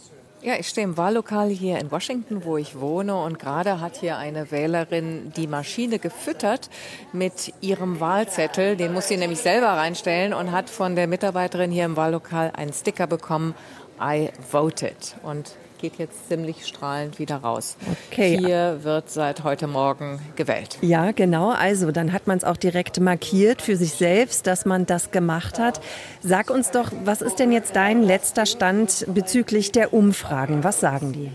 Ja, 0.45 0.57
ich 0.59 0.69
stehe 0.69 0.85
im 0.87 0.99
Wahllokal 0.99 1.49
hier 1.49 1.79
in 1.79 1.91
Washington, 1.91 2.45
wo 2.45 2.59
ich 2.59 2.79
wohne. 2.79 3.17
Und 3.17 3.39
gerade 3.39 3.81
hat 3.81 3.97
hier 3.97 4.19
eine 4.19 4.51
Wählerin 4.51 5.33
die 5.35 5.47
Maschine 5.47 5.99
gefüttert 5.99 6.69
mit 7.15 7.55
ihrem 7.63 7.99
Wahlzettel. 7.99 8.77
Den 8.77 8.93
muss 8.93 9.09
sie 9.09 9.17
nämlich 9.17 9.39
selber 9.39 9.69
reinstellen 9.69 10.35
und 10.35 10.53
hat 10.53 10.69
von 10.69 10.97
der 10.97 11.07
Mitarbeiterin 11.07 11.71
hier 11.71 11.87
im 11.87 11.97
Wahllokal 11.97 12.51
einen 12.55 12.75
Sticker 12.75 13.07
bekommen. 13.07 13.55
I 13.99 14.29
voted. 14.53 15.17
Und 15.23 15.57
geht 15.85 15.99
jetzt 15.99 16.29
ziemlich 16.29 16.67
strahlend 16.67 17.19
wieder 17.19 17.37
raus. 17.37 17.77
Okay. 18.11 18.39
Hier 18.39 18.79
wird 18.85 19.11
seit 19.11 19.45
heute 19.45 19.67
Morgen 19.67 20.19
gewählt. 20.35 20.79
Ja, 20.81 21.13
genau. 21.13 21.51
Also 21.51 21.93
dann 21.93 22.15
hat 22.15 22.27
man 22.27 22.39
es 22.39 22.45
auch 22.45 22.57
direkt 22.57 23.01
markiert 23.01 23.61
für 23.61 23.77
sich 23.77 23.93
selbst, 23.93 24.47
dass 24.47 24.65
man 24.65 24.87
das 24.87 25.11
gemacht 25.11 25.59
hat. 25.59 25.83
Sag 26.23 26.49
uns 26.49 26.71
doch, 26.71 26.91
was 27.05 27.21
ist 27.21 27.39
denn 27.39 27.53
jetzt 27.53 27.77
dein 27.77 28.03
letzter 28.03 28.47
Stand 28.47 29.05
bezüglich 29.13 29.73
der 29.73 29.93
Umfragen? 29.93 30.65
Was 30.65 30.81
sagen 30.81 31.13
die? 31.13 31.31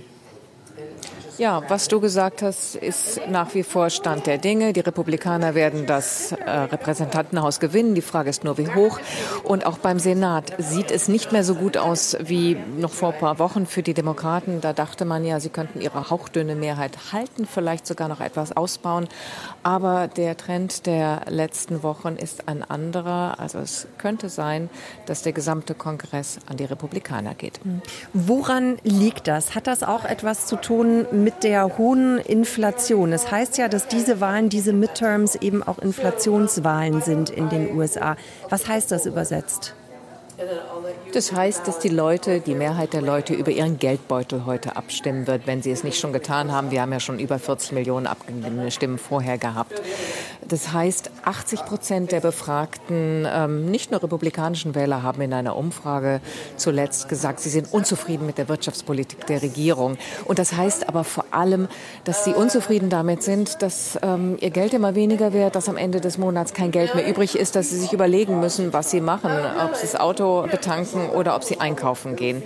Ja, 1.40 1.64
was 1.70 1.88
du 1.88 2.02
gesagt 2.02 2.42
hast, 2.42 2.76
ist 2.76 3.22
nach 3.30 3.56
wie 3.56 3.64
vor 3.64 3.90
Stand 3.90 4.28
der 4.28 4.38
Dinge. 4.38 4.74
Die 4.74 4.82
Republikaner 4.82 5.56
werden 5.56 5.86
das 5.86 6.34
äh, 6.34 6.50
Repräsentantenhaus 6.50 7.62
gewinnen. 7.62 7.96
Die 7.96 8.02
Frage 8.02 8.30
ist 8.30 8.44
nur, 8.44 8.58
wie 8.58 8.68
hoch. 8.68 9.00
Und 9.46 9.66
auch 9.66 9.78
beim 9.78 10.00
Senat 10.00 10.52
sieht 10.58 10.92
es 10.92 11.08
nicht 11.08 11.32
mehr 11.32 11.46
so 11.46 11.56
gut 11.56 11.78
aus 11.78 12.18
wie 12.20 12.58
noch 12.78 12.92
vor 12.92 13.14
ein 13.14 13.20
paar 13.20 13.40
Wochen 13.40 13.68
für 13.68 13.82
die 13.84 13.94
Demokraten. 13.94 14.60
Da 14.60 14.74
dachte 14.74 15.06
man 15.06 15.24
ja, 15.24 15.40
sie 15.40 15.48
könnten 15.48 15.80
ihre 15.80 16.10
hauchdünne 16.10 16.56
Mehrheit 16.56 17.14
halten, 17.14 17.46
vielleicht 17.46 17.88
sogar 17.88 18.10
noch 18.10 18.20
etwas 18.20 18.52
ausbauen. 18.52 19.08
Aber 19.64 20.10
der 20.10 20.36
Trend 20.36 20.88
der 20.88 21.22
letzten 21.30 21.84
Wochen 21.84 22.18
ist 22.18 22.50
ein 22.50 22.70
anderer. 22.70 23.40
Also 23.40 23.60
es 23.60 23.88
könnte 23.98 24.28
sein, 24.28 24.70
dass 25.06 25.22
der 25.22 25.32
gesamte 25.32 25.74
Kongress 25.74 26.40
an 26.50 26.58
die 26.58 26.66
Republikaner 26.66 27.34
geht. 27.34 27.62
Woran 28.12 28.78
liegt 28.84 29.30
das? 29.30 29.56
Hat 29.56 29.68
das 29.68 29.84
auch 29.84 30.04
etwas 30.04 30.46
zu 30.46 30.58
tun 30.58 31.06
mit 31.14 31.29
mit 31.30 31.44
der 31.44 31.78
hohen 31.78 32.18
Inflation. 32.18 33.14
Es 33.14 33.22
das 33.22 33.32
heißt 33.32 33.58
ja, 33.60 33.68
dass 33.68 33.88
diese 33.88 34.20
Wahlen, 34.20 34.50
diese 34.50 34.74
Midterms 34.74 35.36
eben 35.36 35.62
auch 35.62 35.78
Inflationswahlen 35.78 37.04
sind 37.04 37.30
in 37.30 37.50
den 37.50 37.78
USA. 37.78 38.16
Was 38.50 38.68
heißt 38.68 38.92
das 38.92 39.06
übersetzt? 39.06 39.76
Das 41.14 41.34
heißt, 41.34 41.68
dass 41.68 41.80
die 41.80 41.90
Leute, 41.90 42.40
die 42.40 42.56
Mehrheit 42.56 42.94
der 42.94 43.02
Leute 43.02 43.34
über 43.34 43.52
ihren 43.52 43.80
Geldbeutel 43.80 44.46
heute 44.46 44.76
abstimmen 44.76 45.28
wird, 45.28 45.48
wenn 45.48 45.62
sie 45.62 45.72
es 45.72 45.84
nicht 45.84 46.00
schon 46.00 46.14
getan 46.14 46.52
haben. 46.52 46.72
Wir 46.72 46.82
haben 46.82 46.94
ja 46.94 47.00
schon 47.00 47.20
über 47.20 47.40
40 47.40 47.72
Millionen 47.72 48.08
abgegebene 48.08 48.72
Stimmen 48.72 48.98
vorher 48.98 49.38
gehabt. 49.38 49.82
Das 50.48 50.72
heißt, 50.72 51.12
80 51.26 51.66
Prozent 51.66 52.12
der 52.12 52.22
befragten, 52.22 53.28
ähm, 53.30 53.70
nicht 53.70 53.92
nur 53.92 54.02
republikanischen 54.02 54.76
Wähler, 54.76 55.04
haben 55.04 55.22
in 55.22 55.34
einer 55.34 55.56
Umfrage 55.56 56.22
zuletzt 56.56 57.10
gesagt, 57.10 57.40
sie 57.40 57.50
sind 57.50 57.74
unzufrieden 57.74 58.26
mit 58.26 58.38
der 58.38 58.48
Wirtschaftspolitik 58.48 59.26
der 59.28 59.42
Regierung. 59.42 59.98
Und 60.26 60.40
das 60.40 60.54
heißt 60.56 60.88
aber 60.88 61.04
vor 61.04 61.26
allem, 61.32 61.68
dass 62.04 62.24
sie 62.24 62.34
unzufrieden 62.34 62.90
damit 62.90 63.24
sind, 63.24 63.62
dass 63.62 64.00
ähm, 64.02 64.38
ihr 64.40 64.52
Geld 64.52 64.74
immer 64.74 64.96
weniger 64.96 65.34
wird, 65.34 65.56
dass 65.56 65.68
am 65.70 65.78
Ende 65.78 66.02
des 66.02 66.18
Monats 66.18 66.54
kein 66.54 66.72
Geld 66.72 66.96
mehr 66.96 67.08
übrig 67.08 67.38
ist, 67.38 67.56
dass 67.56 67.70
sie 67.70 67.78
sich 67.78 67.94
überlegen 67.94 68.40
müssen, 68.40 68.74
was 68.74 68.92
sie 68.92 69.02
machen, 69.02 69.32
ob 69.64 69.76
sie 69.76 69.88
das 69.88 70.00
Auto 70.00 70.29
betanken 70.50 71.10
oder 71.10 71.36
ob 71.36 71.44
sie 71.44 71.60
einkaufen 71.60 72.16
gehen. 72.16 72.44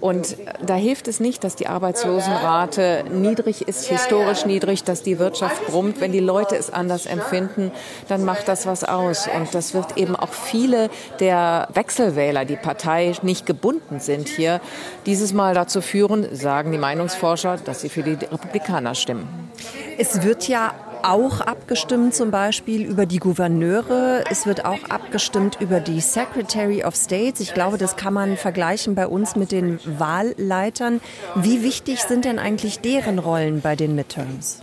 Und 0.00 0.38
da 0.64 0.74
hilft 0.74 1.08
es 1.08 1.20
nicht, 1.20 1.44
dass 1.44 1.56
die 1.56 1.66
Arbeitslosenrate 1.66 3.04
niedrig 3.12 3.68
ist, 3.68 3.86
historisch 3.86 4.46
niedrig, 4.46 4.82
dass 4.82 5.02
die 5.02 5.18
Wirtschaft 5.18 5.66
brummt. 5.66 6.00
Wenn 6.00 6.10
die 6.10 6.20
Leute 6.20 6.56
es 6.56 6.72
anders 6.72 7.04
empfinden, 7.04 7.70
dann 8.08 8.24
macht 8.24 8.48
das 8.48 8.66
was 8.66 8.82
aus. 8.82 9.28
Und 9.28 9.54
das 9.54 9.74
wird 9.74 9.98
eben 9.98 10.16
auch 10.16 10.32
viele 10.32 10.88
der 11.20 11.68
Wechselwähler, 11.74 12.46
die 12.46 12.56
Partei 12.56 13.12
nicht 13.20 13.44
gebunden 13.44 14.00
sind 14.00 14.28
hier, 14.28 14.62
dieses 15.04 15.34
Mal 15.34 15.54
dazu 15.54 15.82
führen, 15.82 16.34
sagen 16.34 16.72
die 16.72 16.78
Meinungsforscher, 16.78 17.58
dass 17.62 17.82
sie 17.82 17.90
für 17.90 18.02
die 18.02 18.12
Republikaner 18.12 18.94
stimmen. 18.94 19.28
Es 19.98 20.22
wird 20.22 20.48
ja 20.48 20.72
auch 21.04 21.40
abgestimmt, 21.40 22.14
zum 22.14 22.30
Beispiel 22.30 22.84
über 22.84 23.06
die 23.06 23.18
Gouverneure. 23.18 24.24
Es 24.30 24.46
wird 24.46 24.64
auch 24.64 24.84
abgestimmt 24.88 25.58
über 25.60 25.80
die 25.80 26.00
Secretary 26.00 26.84
of 26.84 26.94
States. 26.96 27.40
Ich 27.40 27.54
glaube, 27.54 27.78
das 27.78 27.96
kann 27.96 28.14
man 28.14 28.36
vergleichen 28.36 28.94
bei 28.94 29.06
uns 29.06 29.36
mit 29.36 29.52
den 29.52 29.78
Wahlleitern. 29.84 31.00
Wie 31.34 31.62
wichtig 31.62 32.02
sind 32.02 32.24
denn 32.24 32.38
eigentlich 32.38 32.80
deren 32.80 33.18
Rollen 33.18 33.60
bei 33.60 33.76
den 33.76 33.94
Midterms? 33.94 34.62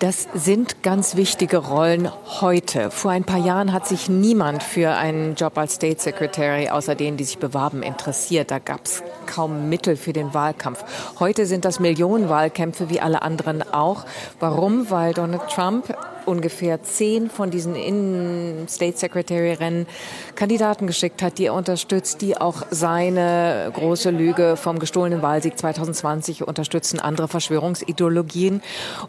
Das 0.00 0.26
sind 0.34 0.82
ganz 0.82 1.14
wichtige 1.14 1.58
Rollen 1.58 2.10
heute. 2.40 2.90
Vor 2.90 3.12
ein 3.12 3.24
paar 3.24 3.38
Jahren 3.38 3.72
hat 3.72 3.86
sich 3.86 4.08
niemand 4.08 4.62
für 4.62 4.90
einen 4.90 5.36
Job 5.36 5.56
als 5.56 5.74
State 5.74 6.00
Secretary 6.00 6.68
außer 6.68 6.94
denen, 6.94 7.16
die 7.16 7.24
sich 7.24 7.38
bewarben, 7.38 7.82
interessiert. 7.82 8.50
Da 8.50 8.58
gab 8.58 8.86
es 8.86 9.02
kaum 9.26 9.68
Mittel 9.68 9.96
für 9.96 10.12
den 10.12 10.34
Wahlkampf. 10.34 10.84
Heute 11.20 11.46
sind 11.46 11.64
das 11.64 11.80
Millionenwahlkämpfe 11.80 12.90
wie 12.90 13.00
alle 13.00 13.22
anderen 13.22 13.62
auch. 13.62 14.04
Warum? 14.40 14.90
Weil 14.90 15.14
Donald 15.14 15.48
Trump 15.48 15.94
ungefähr 16.26 16.82
zehn 16.82 17.30
von 17.30 17.50
diesen 17.50 17.74
in 17.76 18.66
State 18.68 18.98
Secretary 18.98 19.52
Rennen 19.52 19.86
Kandidaten 20.34 20.86
geschickt 20.86 21.22
hat, 21.22 21.38
die 21.38 21.46
er 21.46 21.54
unterstützt, 21.54 22.20
die 22.22 22.36
auch 22.36 22.62
seine 22.70 23.70
große 23.74 24.10
Lüge 24.10 24.56
vom 24.56 24.78
gestohlenen 24.78 25.22
Wahlsieg 25.22 25.58
2020 25.58 26.46
unterstützen, 26.46 27.00
andere 27.00 27.28
Verschwörungsideologien 27.28 28.62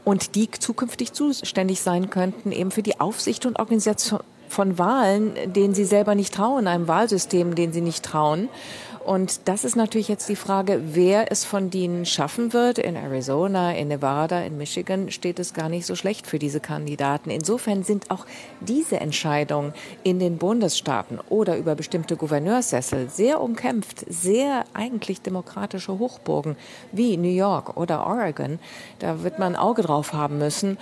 und 0.03 0.35
die 0.35 0.49
zukünftig 0.51 1.13
zuständig 1.13 1.81
sein 1.81 2.09
könnten 2.09 2.51
eben 2.51 2.71
für 2.71 2.83
die 2.83 2.99
Aufsicht 2.99 3.45
und 3.45 3.59
Organisation 3.59 4.19
von 4.47 4.77
Wahlen, 4.77 5.33
denen 5.47 5.73
sie 5.73 5.85
selber 5.85 6.15
nicht 6.15 6.33
trauen, 6.33 6.67
einem 6.67 6.87
Wahlsystem, 6.87 7.55
denen 7.55 7.73
sie 7.73 7.81
nicht 7.81 8.05
trauen. 8.05 8.49
Und 9.05 9.47
das 9.47 9.65
ist 9.65 9.75
natürlich 9.75 10.07
jetzt 10.07 10.27
die 10.29 10.35
Frage, 10.35 10.81
wer 10.83 11.31
es 11.31 11.45
von 11.45 11.69
denen 11.69 12.07
schaffen 12.07 12.53
wird. 12.53 12.79
In 12.79 12.95
Arizona, 12.95 13.71
in 13.75 13.87
Nevada, 13.87 14.41
in 14.41 14.57
Michigan 14.57 15.11
steht 15.11 15.37
es 15.37 15.53
gar 15.53 15.69
nicht 15.69 15.85
so 15.85 15.95
schlecht 15.95 16.25
für 16.25 16.39
diese 16.39 16.59
Kandidaten. 16.59 17.29
Insofern 17.29 17.83
sind 17.83 18.09
auch 18.09 18.25
diese 18.61 18.99
Entscheidungen 18.99 19.75
in 20.01 20.17
den 20.17 20.39
Bundesstaaten 20.39 21.19
oder 21.29 21.55
über 21.55 21.75
bestimmte 21.75 22.17
Gouverneurssessel 22.17 23.07
sehr 23.07 23.41
umkämpft, 23.41 24.05
sehr 24.09 24.63
eigentlich 24.73 25.21
demokratische 25.21 25.99
Hochburgen 25.99 26.55
wie 26.91 27.15
New 27.15 27.27
York 27.29 27.77
oder 27.77 28.07
Oregon. 28.07 28.57
Da 28.97 29.21
wird 29.21 29.37
man 29.37 29.53
ein 29.53 29.61
Auge 29.61 29.83
drauf 29.83 30.13
haben 30.13 30.39
müssen, 30.39 30.79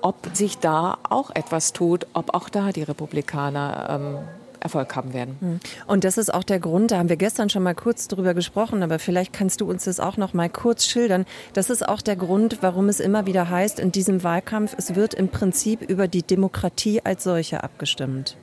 ob 0.00 0.16
sich 0.32 0.56
da 0.56 0.96
auch 1.10 1.28
etwas 1.34 1.74
tut, 1.74 2.06
ob 2.14 2.32
auch 2.32 2.48
da 2.48 2.72
die 2.72 2.84
Republikaner 2.84 3.88
ähm, 3.90 4.18
Erfolg 4.66 4.94
haben 4.96 5.12
werden. 5.12 5.36
Hm. 5.40 5.60
Und 5.86 6.04
das 6.04 6.18
ist 6.18 6.32
auch 6.32 6.44
der 6.44 6.60
Grund, 6.60 6.90
da 6.90 6.98
haben 6.98 7.08
wir 7.08 7.16
gestern 7.16 7.50
schon 7.50 7.62
mal 7.62 7.74
kurz 7.74 8.08
drüber 8.08 8.34
gesprochen, 8.34 8.82
aber 8.82 8.98
vielleicht 8.98 9.32
kannst 9.32 9.60
du 9.60 9.68
uns 9.68 9.84
das 9.84 10.00
auch 10.00 10.16
noch 10.16 10.34
mal 10.34 10.50
kurz 10.50 10.84
schildern. 10.86 11.24
Das 11.52 11.70
ist 11.70 11.88
auch 11.88 12.02
der 12.02 12.16
Grund, 12.16 12.58
warum 12.60 12.88
es 12.88 13.00
immer 13.00 13.26
wieder 13.26 13.48
heißt 13.48 13.78
in 13.78 13.92
diesem 13.92 14.22
Wahlkampf, 14.22 14.74
es 14.76 14.94
wird 14.94 15.14
im 15.14 15.28
Prinzip 15.28 15.82
über 15.82 16.08
die 16.08 16.22
Demokratie 16.22 17.00
als 17.04 17.24
solche 17.24 17.62
abgestimmt. 17.62 18.36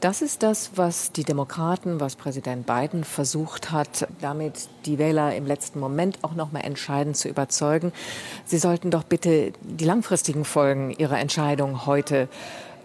Das 0.00 0.20
ist 0.20 0.42
das, 0.42 0.72
was 0.76 1.12
die 1.12 1.24
Demokraten, 1.24 2.00
was 2.00 2.16
Präsident 2.16 2.66
Biden 2.66 3.02
versucht 3.02 3.72
hat, 3.72 4.06
damit 4.20 4.68
die 4.84 4.98
Wähler 4.98 5.34
im 5.34 5.46
letzten 5.46 5.80
Moment 5.80 6.18
auch 6.22 6.34
noch 6.34 6.52
mal 6.52 6.60
entscheidend 6.60 7.16
zu 7.16 7.28
überzeugen. 7.28 7.92
Sie 8.44 8.58
sollten 8.58 8.90
doch 8.90 9.04
bitte 9.04 9.52
die 9.62 9.84
langfristigen 9.84 10.44
Folgen 10.44 10.90
ihrer 10.90 11.18
Entscheidung 11.18 11.86
heute 11.86 12.28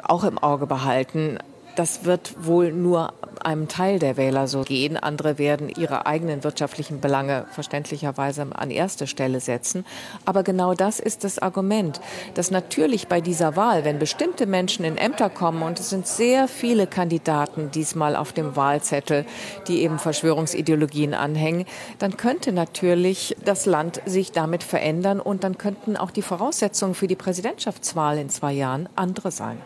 auch 0.03 0.23
im 0.23 0.37
Auge 0.37 0.67
behalten. 0.67 1.37
Das 1.75 2.05
wird 2.05 2.45
wohl 2.45 2.71
nur 2.71 3.13
einem 3.43 3.67
Teil 3.67 3.99
der 3.99 4.17
Wähler 4.17 4.47
so 4.47 4.61
gehen. 4.61 4.97
Andere 4.97 5.37
werden 5.37 5.69
ihre 5.69 6.05
eigenen 6.05 6.43
wirtschaftlichen 6.43 6.99
Belange 6.99 7.45
verständlicherweise 7.51 8.45
an 8.53 8.71
erste 8.71 9.07
Stelle 9.07 9.39
setzen. 9.39 9.85
Aber 10.25 10.43
genau 10.43 10.73
das 10.73 10.99
ist 10.99 11.23
das 11.23 11.39
Argument, 11.39 12.01
dass 12.33 12.51
natürlich 12.51 13.07
bei 13.07 13.21
dieser 13.21 13.55
Wahl, 13.55 13.85
wenn 13.85 13.99
bestimmte 13.99 14.45
Menschen 14.45 14.85
in 14.85 14.97
Ämter 14.97 15.29
kommen, 15.29 15.63
und 15.63 15.79
es 15.79 15.89
sind 15.89 16.07
sehr 16.07 16.47
viele 16.47 16.87
Kandidaten 16.87 17.71
diesmal 17.71 18.15
auf 18.15 18.33
dem 18.33 18.55
Wahlzettel, 18.55 19.25
die 19.67 19.81
eben 19.81 19.99
Verschwörungsideologien 19.99 21.13
anhängen, 21.13 21.65
dann 21.99 22.17
könnte 22.17 22.51
natürlich 22.51 23.35
das 23.43 23.65
Land 23.65 24.01
sich 24.05 24.31
damit 24.31 24.63
verändern 24.63 25.19
und 25.19 25.43
dann 25.43 25.57
könnten 25.57 25.97
auch 25.97 26.11
die 26.11 26.21
Voraussetzungen 26.21 26.95
für 26.95 27.07
die 27.07 27.15
Präsidentschaftswahl 27.15 28.17
in 28.17 28.29
zwei 28.29 28.53
Jahren 28.53 28.89
andere 28.95 29.31
sein. 29.31 29.57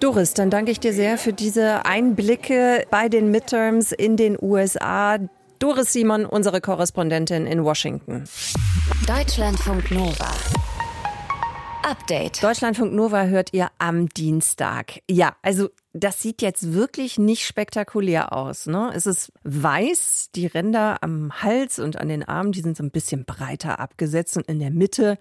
Doris, 0.00 0.34
dann 0.34 0.50
danke 0.50 0.70
ich 0.70 0.80
dir 0.80 0.92
sehr 0.92 1.18
für 1.18 1.32
diese 1.32 1.84
Einblicke 1.84 2.86
bei 2.90 3.08
den 3.08 3.30
Midterms 3.30 3.92
in 3.92 4.16
den 4.16 4.36
USA. 4.40 5.18
Doris 5.58 5.92
Simon, 5.92 6.24
unsere 6.24 6.60
Korrespondentin 6.60 7.46
in 7.46 7.64
Washington. 7.64 8.24
Deutschlandfunk 9.06 9.90
Nova. 9.90 10.30
Update. 11.82 12.42
Deutschlandfunk 12.42 12.92
Nova 12.92 13.24
hört 13.24 13.54
ihr 13.54 13.68
am 13.78 14.08
Dienstag. 14.10 15.00
Ja, 15.08 15.36
also 15.42 15.70
das 15.94 16.20
sieht 16.20 16.42
jetzt 16.42 16.74
wirklich 16.74 17.18
nicht 17.18 17.46
spektakulär 17.46 18.32
aus. 18.32 18.66
Ne? 18.66 18.92
Es 18.94 19.06
ist 19.06 19.32
weiß, 19.44 20.28
die 20.34 20.46
Ränder 20.46 21.02
am 21.02 21.32
Hals 21.42 21.78
und 21.78 21.96
an 21.96 22.08
den 22.08 22.22
Armen, 22.22 22.52
die 22.52 22.60
sind 22.60 22.76
so 22.76 22.84
ein 22.84 22.90
bisschen 22.90 23.24
breiter 23.24 23.80
abgesetzt 23.80 24.36
und 24.36 24.46
in 24.48 24.58
der 24.58 24.70
Mitte 24.70 25.18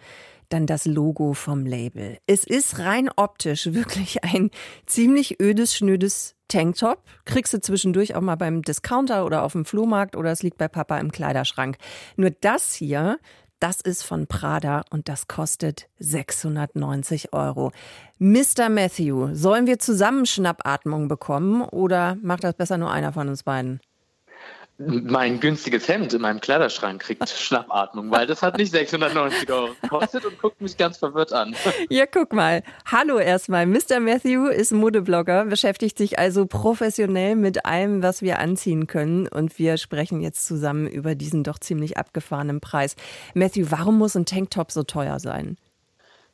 dann 0.50 0.66
das 0.66 0.86
Logo 0.86 1.34
vom 1.34 1.66
Label. 1.66 2.18
Es 2.28 2.44
ist 2.44 2.80
rein 2.80 3.10
optisch 3.16 3.74
wirklich 3.74 4.24
ein 4.24 4.52
ziemlich 4.86 5.40
ödes, 5.42 5.76
schnödes 5.76 6.36
Tanktop. 6.48 7.04
Kriegst 7.26 7.54
du 7.54 7.60
zwischendurch 7.60 8.16
auch 8.16 8.22
mal 8.22 8.36
beim 8.36 8.62
Discounter 8.62 9.26
oder 9.26 9.44
auf 9.44 9.52
dem 9.52 9.66
Flohmarkt 9.66 10.16
oder 10.16 10.32
es 10.32 10.44
liegt 10.44 10.58
bei 10.58 10.68
Papa 10.68 10.98
im 11.00 11.12
Kleiderschrank. 11.12 11.78
Nur 12.16 12.32
das 12.32 12.74
hier, 12.74 13.20
das 13.60 13.82
ist 13.82 14.04
von 14.04 14.28
Prada 14.28 14.84
und 14.92 15.10
das 15.10 15.28
kostet 15.28 15.90
690 16.00 17.34
Euro. 17.34 17.72
Mr. 18.20 18.70
Matthew, 18.70 19.34
sollen 19.34 19.68
wir 19.68 19.80
zusammen 19.80 20.26
Schnappatmung 20.26 21.08
bekommen 21.08 21.64
oder 21.64 22.18
macht 22.22 22.44
das 22.44 22.54
besser 22.54 22.78
nur 22.78 22.92
einer 22.92 23.14
von 23.14 23.30
uns 23.30 23.44
beiden? 23.44 23.82
Mein 24.80 25.40
günstiges 25.40 25.88
Hemd 25.88 26.14
in 26.14 26.22
meinem 26.22 26.40
Kleiderschrank 26.40 27.02
kriegt 27.02 27.28
Schnappatmung, 27.38 28.12
weil 28.12 28.28
das 28.28 28.42
hat 28.44 28.58
nicht 28.58 28.72
690 28.72 29.52
Euro 29.52 29.70
gekostet 29.82 30.26
und 30.26 30.40
guckt 30.40 30.62
mich 30.62 30.78
ganz 30.78 30.98
verwirrt 30.98 31.34
an. 31.34 31.56
Ja, 31.90 32.06
guck 32.06 32.34
mal. 32.34 32.64
Hallo 32.86 33.18
erstmal. 33.18 33.66
Mr. 33.66 34.00
Matthew 34.00 34.48
ist 34.48 34.72
Modeblogger, 34.72 35.46
beschäftigt 35.46 35.98
sich 35.98 36.20
also 36.20 36.46
professionell 36.46 37.36
mit 37.36 37.66
allem, 37.66 38.04
was 38.04 38.22
wir 38.22 38.40
anziehen 38.40 38.88
können. 38.88 39.28
Und 39.28 39.58
wir 39.58 39.78
sprechen 39.78 40.22
jetzt 40.22 40.46
zusammen 40.46 40.88
über 40.88 41.16
diesen 41.16 41.44
doch 41.44 41.60
ziemlich 41.60 41.98
abgefahrenen 41.98 42.60
Preis. 42.60 42.96
Matthew, 43.34 43.68
warum 43.70 43.98
muss 43.98 44.16
ein 44.16 44.26
Tanktop 44.26 44.72
so 44.72 44.84
teuer 44.84 45.20
sein? 45.20 45.58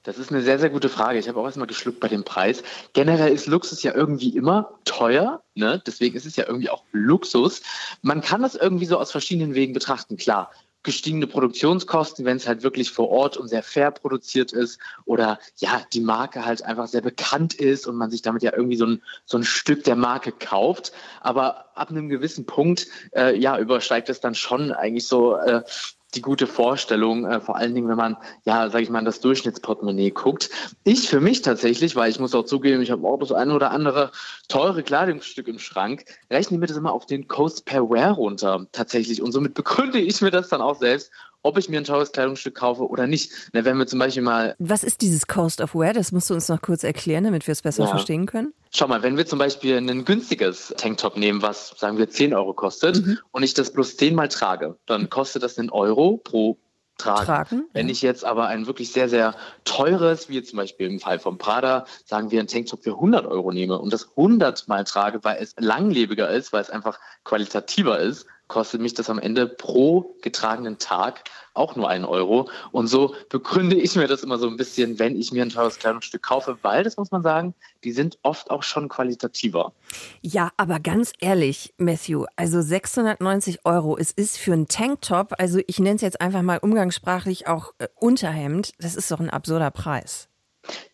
Das 0.03 0.17
ist 0.17 0.31
eine 0.31 0.41
sehr, 0.41 0.59
sehr 0.59 0.69
gute 0.69 0.89
Frage. 0.89 1.17
Ich 1.17 1.29
habe 1.29 1.39
auch 1.39 1.45
erstmal 1.45 1.67
geschluckt 1.67 2.01
bei 2.01 2.09
dem 2.09 2.25
Preis. 2.25 2.61
Generell 2.91 3.33
ist 3.33 3.47
Luxus 3.47 3.83
ja 3.83 3.95
irgendwie 3.95 4.35
immer 4.35 4.77
teuer. 4.83 5.41
Ne? 5.55 5.81
Deswegen 5.85 6.17
ist 6.17 6.25
es 6.25 6.35
ja 6.35 6.45
irgendwie 6.45 6.69
auch 6.69 6.83
Luxus. 6.91 7.61
Man 8.01 8.19
kann 8.19 8.41
das 8.41 8.55
irgendwie 8.55 8.85
so 8.85 8.97
aus 8.99 9.11
verschiedenen 9.11 9.55
Wegen 9.55 9.73
betrachten. 9.73 10.17
Klar, 10.17 10.51
gestiegene 10.83 11.27
Produktionskosten, 11.27 12.25
wenn 12.25 12.35
es 12.35 12.47
halt 12.47 12.61
wirklich 12.61 12.91
vor 12.91 13.09
Ort 13.09 13.37
und 13.37 13.47
sehr 13.47 13.63
fair 13.63 13.91
produziert 13.91 14.51
ist 14.51 14.79
oder 15.05 15.39
ja, 15.57 15.81
die 15.93 16.01
Marke 16.01 16.45
halt 16.45 16.63
einfach 16.63 16.87
sehr 16.87 17.01
bekannt 17.01 17.53
ist 17.53 17.87
und 17.87 17.95
man 17.95 18.11
sich 18.11 18.21
damit 18.21 18.43
ja 18.43 18.51
irgendwie 18.53 18.75
so 18.75 18.85
ein, 18.85 19.01
so 19.25 19.37
ein 19.37 19.45
Stück 19.45 19.85
der 19.85 19.95
Marke 19.95 20.33
kauft. 20.33 20.91
Aber 21.21 21.77
ab 21.77 21.89
einem 21.89 22.09
gewissen 22.09 22.45
Punkt, 22.45 22.87
äh, 23.15 23.37
ja, 23.37 23.57
übersteigt 23.57 24.09
es 24.09 24.19
dann 24.19 24.35
schon 24.35 24.73
eigentlich 24.73 25.07
so 25.07 25.37
äh, 25.37 25.63
die 26.15 26.21
gute 26.21 26.47
Vorstellung, 26.47 27.26
äh, 27.26 27.39
vor 27.39 27.56
allen 27.56 27.73
Dingen, 27.76 27.89
wenn 27.89 27.97
man, 27.97 28.17
ja, 28.45 28.69
sage 28.69 28.84
ich 28.84 28.89
mal, 28.89 29.04
das 29.04 29.19
Durchschnittsportemonnaie 29.19 30.12
guckt. 30.12 30.49
Ich 30.84 31.10
für 31.10 31.19
mich 31.19 31.41
tatsächlich, 31.41 31.95
weil 31.95 32.10
ich 32.10 32.19
muss 32.19 32.36
auch 32.36 32.45
zugeben, 32.45 32.82
ich 32.82 32.91
habe 32.91 33.08
auch 33.08 33.17
das 33.17 33.32
eine 33.32 33.54
oder 33.54 33.71
andere 33.71 34.12
teure 34.47 34.84
Kleidungsstück 34.84 35.47
im 35.47 35.60
Schrank, 35.60 36.06
rechne 36.30 36.58
mir 36.58 36.67
das 36.67 36.78
immer 36.78 36.93
auf 36.93 37.06
den 37.06 37.28
Cost 37.28 37.65
per 37.65 37.89
Wear 37.89 38.12
runter 38.12 38.65
tatsächlich. 38.71 39.21
Und 39.21 39.32
somit 39.32 39.54
begründe 39.54 39.99
ich 39.99 40.21
mir 40.21 40.32
das 40.32 40.49
dann 40.49 40.62
auch 40.62 40.80
selbst 40.80 41.12
ob 41.43 41.58
ich 41.58 41.69
mir 41.69 41.77
ein 41.77 41.84
teures 41.84 42.12
Kleidungsstück 42.12 42.56
kaufe 42.56 42.88
oder 42.88 43.06
nicht. 43.06 43.32
Na, 43.53 43.63
wenn 43.63 43.77
wir 43.77 43.86
zum 43.86 43.99
Beispiel 43.99 44.23
mal. 44.23 44.56
Was 44.60 44.84
ist 44.84 45.01
dieses 45.01 45.27
Cost 45.27 45.62
of 45.62 45.75
Wear? 45.75 45.93
Das 45.93 46.12
musst 46.12 46.29
du 46.29 46.34
uns 46.34 46.49
noch 46.49 46.62
kurz 46.62 46.84
erklären, 46.84 47.25
damit 47.25 47.45
wir 47.45 47.51
es 47.51 47.62
besser 47.62 47.84
ja. 47.84 47.89
verstehen 47.89 48.25
können. 48.25 48.53
Schau 48.71 48.88
mal, 48.88 49.03
wenn 49.03 49.17
wir 49.17 49.25
zum 49.25 49.38
Beispiel 49.38 49.77
ein 49.77 50.06
günstiges 50.06 50.73
Tanktop 50.77 51.17
nehmen, 51.17 51.43
was 51.43 51.75
sagen 51.77 51.99
wir 51.99 52.10
10 52.10 52.34
Euro 52.34 52.53
kostet, 52.53 53.06
mhm. 53.06 53.19
und 53.32 53.43
ich 53.43 53.53
das 53.53 53.71
bloß 53.71 53.97
10 53.97 54.15
mal 54.15 54.29
trage, 54.29 54.77
dann 54.88 55.10
kostet 55.10 55.43
das 55.43 55.60
einen 55.60 55.69
Euro 55.69 56.17
pro 56.17 56.58
Tragen. 56.97 57.25
tragen. 57.25 57.69
Wenn 57.73 57.89
ich 57.89 58.01
jetzt 58.01 58.23
aber 58.23 58.47
ein 58.47 58.67
wirklich 58.67 58.91
sehr, 58.91 59.10
sehr 59.10 59.36
teures, 59.65 60.29
wie 60.29 60.41
zum 60.43 60.58
Beispiel 60.58 60.88
im 60.88 60.99
Fall 60.99 61.19
von 61.19 61.38
Prada, 61.38 61.86
sagen 62.06 62.29
wir 62.29 62.39
ein 62.39 62.47
Tanktop 62.47 62.84
für 62.84 62.91
100 62.91 63.25
Euro 63.25 63.51
nehme 63.51 63.79
und 63.79 63.91
das 63.91 64.10
100 64.12 64.67
mal 64.67 64.84
trage, 64.84 65.23
weil 65.23 65.38
es 65.41 65.56
langlebiger 65.58 66.29
ist, 66.29 66.53
weil 66.53 66.62
es 66.62 66.69
einfach 66.69 66.99
qualitativer 67.23 67.99
ist, 67.99 68.27
kostet 68.47 68.82
mich 68.82 68.93
das 68.93 69.10
am 69.10 69.19
Ende 69.19 69.47
pro 69.47 70.15
getragenen 70.21 70.77
Tag 70.77 71.23
auch 71.53 71.75
nur 71.75 71.89
einen 71.89 72.06
Euro. 72.06 72.49
Und 72.71 72.88
so 72.88 73.15
begründe 73.29 73.75
ich 73.75 73.95
mir 73.95 74.08
das 74.08 74.23
immer 74.23 74.38
so 74.38 74.47
ein 74.47 74.58
bisschen, 74.58 74.99
wenn 74.99 75.15
ich 75.19 75.32
mir 75.32 75.43
ein 75.43 75.49
teures 75.49 75.77
Kleidungsstück 75.79 76.21
kaufe, 76.21 76.58
weil, 76.62 76.84
das 76.84 76.97
muss 76.97 77.12
man 77.12 77.21
sagen, 77.21 77.53
die 77.84 77.91
sind 77.91 78.17
oft 78.23 78.49
auch 78.49 78.63
schon 78.63 78.89
qualitativer. 78.89 79.73
Ja, 80.21 80.51
aber 80.58 80.79
ganz 80.79 81.13
ehrlich, 81.19 81.73
Matthew, 81.77 82.25
also 82.36 82.62
690 82.62 83.65
Euro, 83.65 83.97
es 83.97 84.12
ist 84.12 84.38
für 84.38 84.53
einen 84.53 84.67
Tanktop, 84.67 85.34
also 85.38 85.60
ich 85.67 85.79
nenne 85.79 85.95
es 85.95 86.01
jetzt 86.01 86.21
einfach 86.21 86.41
mal 86.41 86.58
umgangssprachlich 86.58 87.47
auch 87.47 87.73
äh, 87.77 87.88
Unterhemd, 87.99 88.73
das 88.79 88.95
ist 88.95 89.12
doch 89.12 89.19
ein 89.19 89.29
absurder 89.29 89.71
Preis. 89.71 90.29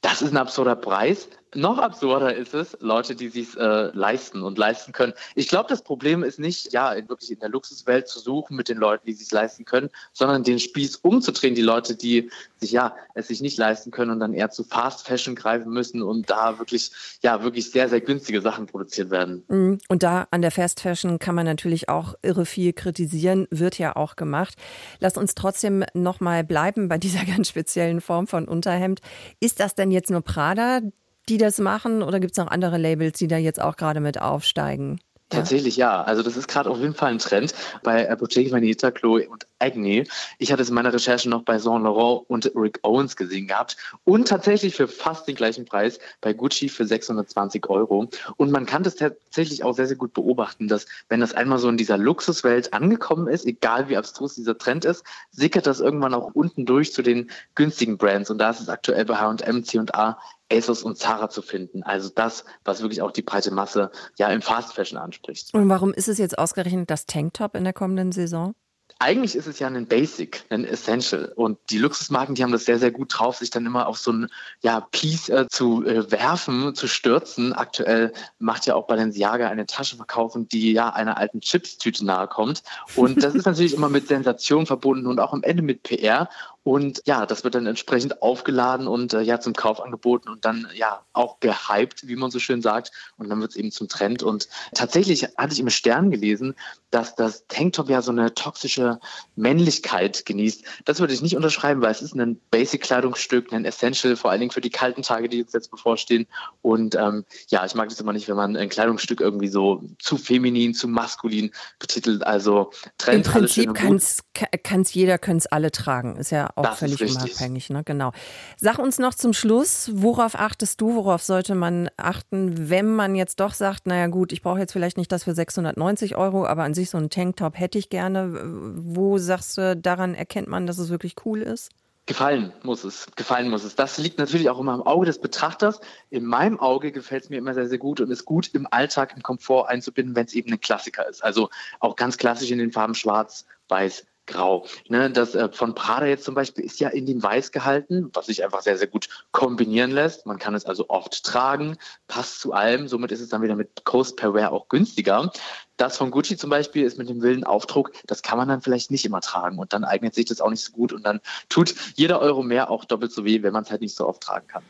Das 0.01 0.21
ist 0.21 0.31
ein 0.31 0.37
absurder 0.37 0.75
Preis. 0.75 1.29
Noch 1.55 1.79
absurder 1.79 2.35
ist 2.35 2.53
es, 2.53 2.77
Leute, 2.79 3.15
die 3.15 3.29
sich 3.29 3.57
äh, 3.57 3.89
leisten 3.93 4.43
und 4.43 4.57
leisten 4.57 4.91
können. 4.91 5.13
Ich 5.35 5.47
glaube, 5.47 5.67
das 5.67 5.81
Problem 5.81 6.23
ist 6.23 6.37
nicht, 6.37 6.73
ja, 6.73 6.95
wirklich 7.07 7.31
in 7.31 7.39
der 7.39 7.49
Luxuswelt 7.49 8.07
zu 8.07 8.19
suchen 8.19 8.55
mit 8.55 8.69
den 8.69 8.77
Leuten, 8.77 9.07
die 9.07 9.13
sich 9.13 9.31
leisten 9.31 9.65
können, 9.65 9.89
sondern 10.13 10.43
den 10.43 10.59
Spieß 10.59 10.97
umzudrehen, 10.97 11.55
die 11.55 11.61
Leute, 11.61 11.95
die 11.95 12.29
sich 12.57 12.71
ja 12.71 12.95
es 13.15 13.29
sich 13.29 13.41
nicht 13.41 13.57
leisten 13.57 13.89
können 13.89 14.11
und 14.11 14.19
dann 14.19 14.33
eher 14.33 14.51
zu 14.51 14.63
Fast 14.63 15.07
Fashion 15.07 15.35
greifen 15.35 15.71
müssen 15.71 16.03
und 16.03 16.29
da 16.29 16.59
wirklich 16.59 16.91
ja 17.21 17.43
wirklich 17.43 17.71
sehr 17.71 17.89
sehr 17.89 18.01
günstige 18.01 18.41
Sachen 18.41 18.67
produziert 18.67 19.09
werden. 19.09 19.43
Mhm. 19.47 19.79
Und 19.87 20.03
da 20.03 20.27
an 20.31 20.41
der 20.41 20.51
Fast 20.51 20.81
Fashion 20.81 21.17
kann 21.17 21.35
man 21.35 21.45
natürlich 21.45 21.89
auch 21.89 22.13
irre 22.21 22.45
viel 22.45 22.73
kritisieren, 22.73 23.47
wird 23.49 23.79
ja 23.79 23.95
auch 23.95 24.15
gemacht. 24.15 24.55
Lass 24.99 25.17
uns 25.17 25.33
trotzdem 25.35 25.83
noch 25.93 26.19
mal 26.19 26.43
bleiben 26.43 26.89
bei 26.89 26.97
dieser 26.97 27.25
ganz 27.25 27.49
speziellen 27.49 28.01
Form 28.01 28.27
von 28.27 28.47
Unterhemd. 28.47 28.99
Ist 29.39 29.59
das 29.59 29.73
denn 29.73 29.89
jetzt 29.89 30.11
nur 30.11 30.21
Prada? 30.21 30.81
Die 31.29 31.37
das 31.37 31.59
machen 31.59 32.03
oder 32.03 32.19
gibt 32.19 32.31
es 32.31 32.37
noch 32.37 32.47
andere 32.47 32.77
Labels, 32.77 33.17
die 33.17 33.27
da 33.27 33.37
jetzt 33.37 33.61
auch 33.61 33.77
gerade 33.77 33.99
mit 33.99 34.21
aufsteigen? 34.21 34.99
Tatsächlich 35.29 35.77
ja. 35.77 36.01
Also 36.01 36.23
das 36.23 36.35
ist 36.35 36.47
gerade 36.47 36.71
auf 36.71 36.79
jeden 36.79 36.95
Fall 36.95 37.11
ein 37.11 37.19
Trend 37.19 37.53
bei 37.83 38.09
Apotheke 38.09 38.51
Vanita, 38.51 38.89
Chloe 38.89 39.29
und 39.29 39.45
Agni. 39.59 40.07
Ich 40.39 40.51
hatte 40.51 40.63
es 40.63 40.69
in 40.69 40.75
meiner 40.75 40.91
Recherche 40.91 41.29
noch 41.29 41.43
bei 41.43 41.59
Saint 41.59 41.83
Laurent 41.83 42.27
und 42.27 42.51
Rick 42.55 42.79
Owens 42.81 43.15
gesehen 43.15 43.47
gehabt 43.47 43.77
und 44.05 44.27
tatsächlich 44.27 44.75
für 44.75 44.87
fast 44.87 45.27
den 45.27 45.35
gleichen 45.35 45.65
Preis 45.65 45.99
bei 46.21 46.33
Gucci 46.33 46.67
für 46.67 46.85
620 46.85 47.69
Euro. 47.69 48.09
Und 48.37 48.51
man 48.51 48.65
kann 48.65 48.81
das 48.81 48.95
tatsächlich 48.95 49.63
auch 49.63 49.75
sehr, 49.75 49.85
sehr 49.85 49.97
gut 49.97 50.13
beobachten, 50.13 50.67
dass 50.67 50.87
wenn 51.09 51.19
das 51.19 51.35
einmal 51.35 51.59
so 51.59 51.69
in 51.69 51.77
dieser 51.77 51.99
Luxuswelt 51.99 52.73
angekommen 52.73 53.27
ist, 53.27 53.45
egal 53.45 53.87
wie 53.87 53.97
abstrus 53.97 54.33
dieser 54.33 54.57
Trend 54.57 54.83
ist, 54.83 55.03
sickert 55.29 55.67
das 55.67 55.79
irgendwann 55.79 56.15
auch 56.15 56.31
unten 56.33 56.65
durch 56.65 56.91
zu 56.91 57.03
den 57.03 57.29
günstigen 57.53 57.99
Brands. 57.99 58.31
Und 58.31 58.39
da 58.39 58.49
ist 58.49 58.61
es 58.61 58.69
aktuell 58.69 59.05
bei 59.05 59.17
H&M, 59.17 59.63
C&A 59.63 60.17
ASOS 60.51 60.83
und 60.83 60.97
Zara 60.97 61.29
zu 61.29 61.41
finden. 61.41 61.83
Also 61.83 62.09
das, 62.13 62.45
was 62.63 62.81
wirklich 62.81 63.01
auch 63.01 63.11
die 63.11 63.21
breite 63.21 63.51
Masse 63.51 63.91
ja 64.17 64.29
im 64.29 64.41
Fast 64.41 64.73
Fashion 64.73 64.97
anspricht. 64.97 65.53
Und 65.53 65.69
warum 65.69 65.93
ist 65.93 66.07
es 66.07 66.17
jetzt 66.17 66.37
ausgerechnet 66.37 66.89
das 66.89 67.05
Tanktop 67.05 67.55
in 67.55 67.63
der 67.63 67.73
kommenden 67.73 68.11
Saison? 68.11 68.55
eigentlich 69.01 69.35
ist 69.35 69.47
es 69.47 69.59
ja 69.59 69.67
ein 69.67 69.87
Basic, 69.87 70.43
ein 70.49 70.65
Essential. 70.65 71.31
Und 71.35 71.57
die 71.69 71.77
Luxusmarken, 71.77 72.35
die 72.35 72.43
haben 72.43 72.51
das 72.51 72.65
sehr, 72.65 72.79
sehr 72.79 72.91
gut 72.91 73.17
drauf, 73.17 73.37
sich 73.37 73.49
dann 73.49 73.65
immer 73.65 73.87
auf 73.87 73.97
so 73.97 74.11
ein 74.11 74.27
ja, 74.61 74.81
Piece 74.81 75.29
äh, 75.29 75.47
zu 75.47 75.85
äh, 75.85 76.11
werfen, 76.11 76.75
zu 76.75 76.87
stürzen. 76.87 77.53
Aktuell 77.53 78.11
macht 78.39 78.65
ja 78.65 78.75
auch 78.75 78.87
Balenciaga 78.87 79.47
eine 79.47 79.65
Tasche 79.65 79.95
verkaufen, 79.95 80.49
die 80.49 80.73
ja 80.73 80.89
einer 80.89 81.17
alten 81.17 81.39
Chips-Tüte 81.39 82.05
nahe 82.05 82.27
kommt. 82.27 82.61
Und 82.95 83.23
das 83.23 83.35
ist 83.35 83.45
natürlich 83.45 83.73
immer 83.73 83.89
mit 83.89 84.09
Sensation 84.09 84.65
verbunden 84.65 85.07
und 85.07 85.19
auch 85.19 85.31
am 85.31 85.43
Ende 85.43 85.63
mit 85.63 85.83
PR. 85.83 86.29
Und 86.69 87.01
ja, 87.07 87.25
das 87.25 87.43
wird 87.43 87.55
dann 87.55 87.65
entsprechend 87.65 88.21
aufgeladen 88.21 88.87
und 88.87 89.15
äh, 89.15 89.21
ja 89.21 89.39
zum 89.39 89.53
Kauf 89.53 89.81
angeboten 89.81 90.29
und 90.29 90.45
dann 90.45 90.67
ja 90.75 91.03
auch 91.13 91.39
gehypt, 91.39 92.07
wie 92.07 92.15
man 92.15 92.29
so 92.29 92.37
schön 92.37 92.61
sagt. 92.61 92.91
Und 93.17 93.27
dann 93.27 93.41
wird 93.41 93.49
es 93.49 93.57
eben 93.57 93.71
zum 93.71 93.87
Trend. 93.87 94.21
Und 94.21 94.47
tatsächlich 94.75 95.23
hatte 95.35 95.53
ich 95.53 95.59
im 95.59 95.71
Stern 95.71 96.11
gelesen, 96.11 96.53
dass 96.91 97.15
das 97.15 97.47
Tanktop 97.47 97.89
ja 97.89 98.03
so 98.03 98.11
eine 98.11 98.35
toxische 98.35 98.99
Männlichkeit 99.35 100.27
genießt. 100.27 100.63
Das 100.85 100.99
würde 100.99 101.11
ich 101.11 101.23
nicht 101.23 101.35
unterschreiben, 101.35 101.81
weil 101.81 101.89
es 101.89 102.03
ist 102.03 102.13
ein 102.13 102.39
Basic-Kleidungsstück, 102.51 103.51
ein 103.51 103.65
Essential, 103.65 104.15
vor 104.15 104.29
allen 104.29 104.39
Dingen 104.39 104.51
für 104.51 104.61
die 104.61 104.69
kalten 104.69 105.01
Tage, 105.01 105.27
die 105.27 105.41
uns 105.41 105.53
jetzt 105.53 105.71
bevorstehen. 105.71 106.27
Und 106.61 106.93
ähm, 106.93 107.25
ja, 107.47 107.65
ich 107.65 107.73
mag 107.73 107.89
das 107.89 107.99
immer 107.99 108.13
nicht, 108.13 108.27
wenn 108.27 108.35
man 108.35 108.55
ein 108.55 108.69
Kleidungsstück 108.69 109.21
irgendwie 109.21 109.47
so 109.47 109.81
zu 109.97 110.17
feminin, 110.17 110.75
zu 110.75 110.87
maskulin 110.87 111.49
betitelt. 111.79 112.27
Also 112.27 112.69
Trend. 112.99 113.25
Im 113.25 113.31
Prinzip 113.31 113.73
kann 113.73 113.95
es 113.95 114.93
jeder, 114.93 115.17
können 115.17 115.39
es 115.39 115.47
alle 115.47 115.71
tragen. 115.71 116.15
Ist 116.15 116.29
ja 116.29 116.47
auch 116.59 116.63
das 116.63 116.79
völlig 116.79 117.01
unabhängig, 117.01 117.69
ne? 117.69 117.83
Genau. 117.83 118.11
Sag 118.57 118.77
uns 118.79 118.99
noch 118.99 119.13
zum 119.13 119.33
Schluss, 119.33 119.91
worauf 119.93 120.35
achtest 120.35 120.79
du, 120.81 120.95
worauf 120.95 121.23
sollte 121.23 121.55
man 121.55 121.89
achten, 121.97 122.69
wenn 122.69 122.95
man 122.95 123.15
jetzt 123.15 123.39
doch 123.39 123.53
sagt, 123.53 123.87
naja 123.87 124.07
gut, 124.07 124.31
ich 124.31 124.41
brauche 124.41 124.59
jetzt 124.59 124.73
vielleicht 124.73 124.97
nicht 124.97 125.11
das 125.11 125.23
für 125.23 125.33
690 125.33 126.15
Euro, 126.15 126.45
aber 126.45 126.63
an 126.63 126.73
sich 126.73 126.89
so 126.89 126.97
einen 126.97 127.09
Tanktop 127.09 127.57
hätte 127.57 127.77
ich 127.77 127.89
gerne. 127.89 128.39
Wo 128.75 129.17
sagst 129.17 129.57
du, 129.57 129.75
daran 129.75 130.15
erkennt 130.15 130.47
man, 130.47 130.67
dass 130.67 130.77
es 130.77 130.89
wirklich 130.89 131.15
cool 131.25 131.41
ist? 131.41 131.69
Gefallen 132.09 132.51
muss 132.63 132.83
es, 132.83 133.05
gefallen 133.15 133.51
muss 133.51 133.63
es. 133.63 133.75
Das 133.75 133.99
liegt 133.99 134.17
natürlich 134.17 134.49
auch 134.49 134.59
immer 134.59 134.73
im 134.73 134.81
Auge 134.81 135.05
des 135.05 135.21
Betrachters. 135.21 135.79
In 136.09 136.25
meinem 136.25 136.59
Auge 136.59 136.91
gefällt 136.91 137.25
es 137.25 137.29
mir 137.29 137.37
immer 137.37 137.53
sehr, 137.53 137.67
sehr 137.67 137.77
gut 137.77 138.01
und 138.01 138.09
ist 138.09 138.25
gut 138.25 138.49
im 138.55 138.67
Alltag, 138.71 139.13
im 139.15 139.21
Komfort 139.21 139.67
einzubinden, 139.67 140.15
wenn 140.15 140.25
es 140.25 140.33
eben 140.33 140.51
ein 140.51 140.59
Klassiker 140.59 141.07
ist. 141.07 141.23
Also 141.23 141.49
auch 141.79 141.95
ganz 141.95 142.17
klassisch 142.17 142.49
in 142.49 142.57
den 142.57 142.71
Farben 142.71 142.95
Schwarz, 142.95 143.45
Weiß, 143.67 144.07
grau. 144.29 144.65
Ne, 144.87 145.11
das 145.11 145.35
äh, 145.35 145.49
von 145.51 145.75
Prada 145.75 146.05
jetzt 146.05 146.23
zum 146.23 146.35
Beispiel 146.35 146.63
ist 146.63 146.79
ja 146.79 146.89
in 146.89 147.05
dem 147.05 147.21
Weiß 147.21 147.51
gehalten, 147.51 148.09
was 148.13 148.27
sich 148.27 148.43
einfach 148.43 148.61
sehr, 148.61 148.77
sehr 148.77 148.87
gut 148.87 149.09
kombinieren 149.31 149.91
lässt. 149.91 150.25
Man 150.25 150.39
kann 150.39 150.55
es 150.55 150.65
also 150.65 150.85
oft 150.87 151.23
tragen, 151.25 151.77
passt 152.07 152.39
zu 152.39 152.53
allem. 152.53 152.87
Somit 152.87 153.11
ist 153.11 153.19
es 153.19 153.29
dann 153.29 153.41
wieder 153.41 153.55
mit 153.55 153.83
Coast 153.83 154.15
per 154.15 154.33
Wear 154.33 154.51
auch 154.51 154.69
günstiger. 154.69 155.31
Das 155.79 155.95
von 155.95 156.11
Gucci 156.11 156.35
zum 156.35 156.49
Beispiel 156.49 156.83
ist 156.83 156.97
mit 156.97 157.07
dem 157.07 157.21
wilden 157.21 157.45
Aufdruck, 157.45 157.93
das 158.05 158.21
kann 158.21 158.37
man 158.37 158.49
dann 158.49 158.61
vielleicht 158.61 158.91
nicht 158.91 159.05
immer 159.05 159.21
tragen 159.21 159.57
und 159.57 159.71
dann 159.71 159.85
eignet 159.85 160.13
sich 160.13 160.25
das 160.25 160.41
auch 160.41 160.49
nicht 160.49 160.61
so 160.61 160.73
gut 160.73 160.91
und 160.91 161.05
dann 161.05 161.21
tut 161.47 161.73
jeder 161.95 162.19
Euro 162.19 162.43
mehr 162.43 162.69
auch 162.69 162.83
doppelt 162.83 163.13
so 163.13 163.23
weh, 163.23 163.43
wenn 163.43 163.53
man 163.53 163.63
es 163.63 163.71
halt 163.71 163.79
nicht 163.79 163.95
so 163.95 164.05
oft 164.05 164.21
tragen 164.21 164.45
kann. 164.47 164.61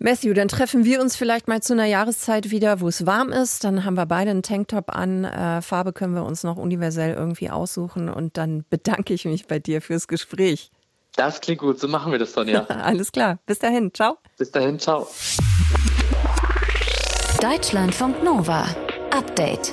Matthew, 0.00 0.34
dann 0.34 0.48
treffen 0.48 0.84
wir 0.84 1.00
uns 1.00 1.14
vielleicht 1.14 1.46
mal 1.46 1.62
zu 1.62 1.74
einer 1.74 1.84
Jahreszeit 1.84 2.50
wieder, 2.50 2.80
wo 2.80 2.88
es 2.88 3.06
warm 3.06 3.30
ist. 3.30 3.62
Dann 3.62 3.84
haben 3.84 3.94
wir 3.94 4.06
beide 4.06 4.30
einen 4.30 4.42
Tanktop 4.42 4.94
an. 4.94 5.24
Äh, 5.24 5.62
Farbe 5.62 5.92
können 5.92 6.14
wir 6.14 6.24
uns 6.24 6.42
noch 6.42 6.56
universell 6.56 7.14
irgendwie 7.14 7.50
aussuchen 7.50 8.08
und 8.08 8.36
dann 8.36 8.64
bedanke 8.68 9.14
ich 9.14 9.26
mich 9.26 9.46
bei 9.46 9.60
dir 9.60 9.80
fürs 9.80 10.08
Gespräch. 10.08 10.72
Das 11.14 11.40
klingt 11.40 11.60
gut, 11.60 11.78
so 11.78 11.86
machen 11.86 12.10
wir 12.10 12.18
das, 12.18 12.32
Sonja. 12.32 12.64
Alles 12.68 13.12
klar. 13.12 13.38
Bis 13.46 13.60
dahin, 13.60 13.94
ciao. 13.94 14.18
Bis 14.36 14.50
dahin, 14.50 14.80
ciao. 14.80 15.08
Deutschlandfunk 17.40 18.24
Nova. 18.24 18.66
Update. 19.12 19.72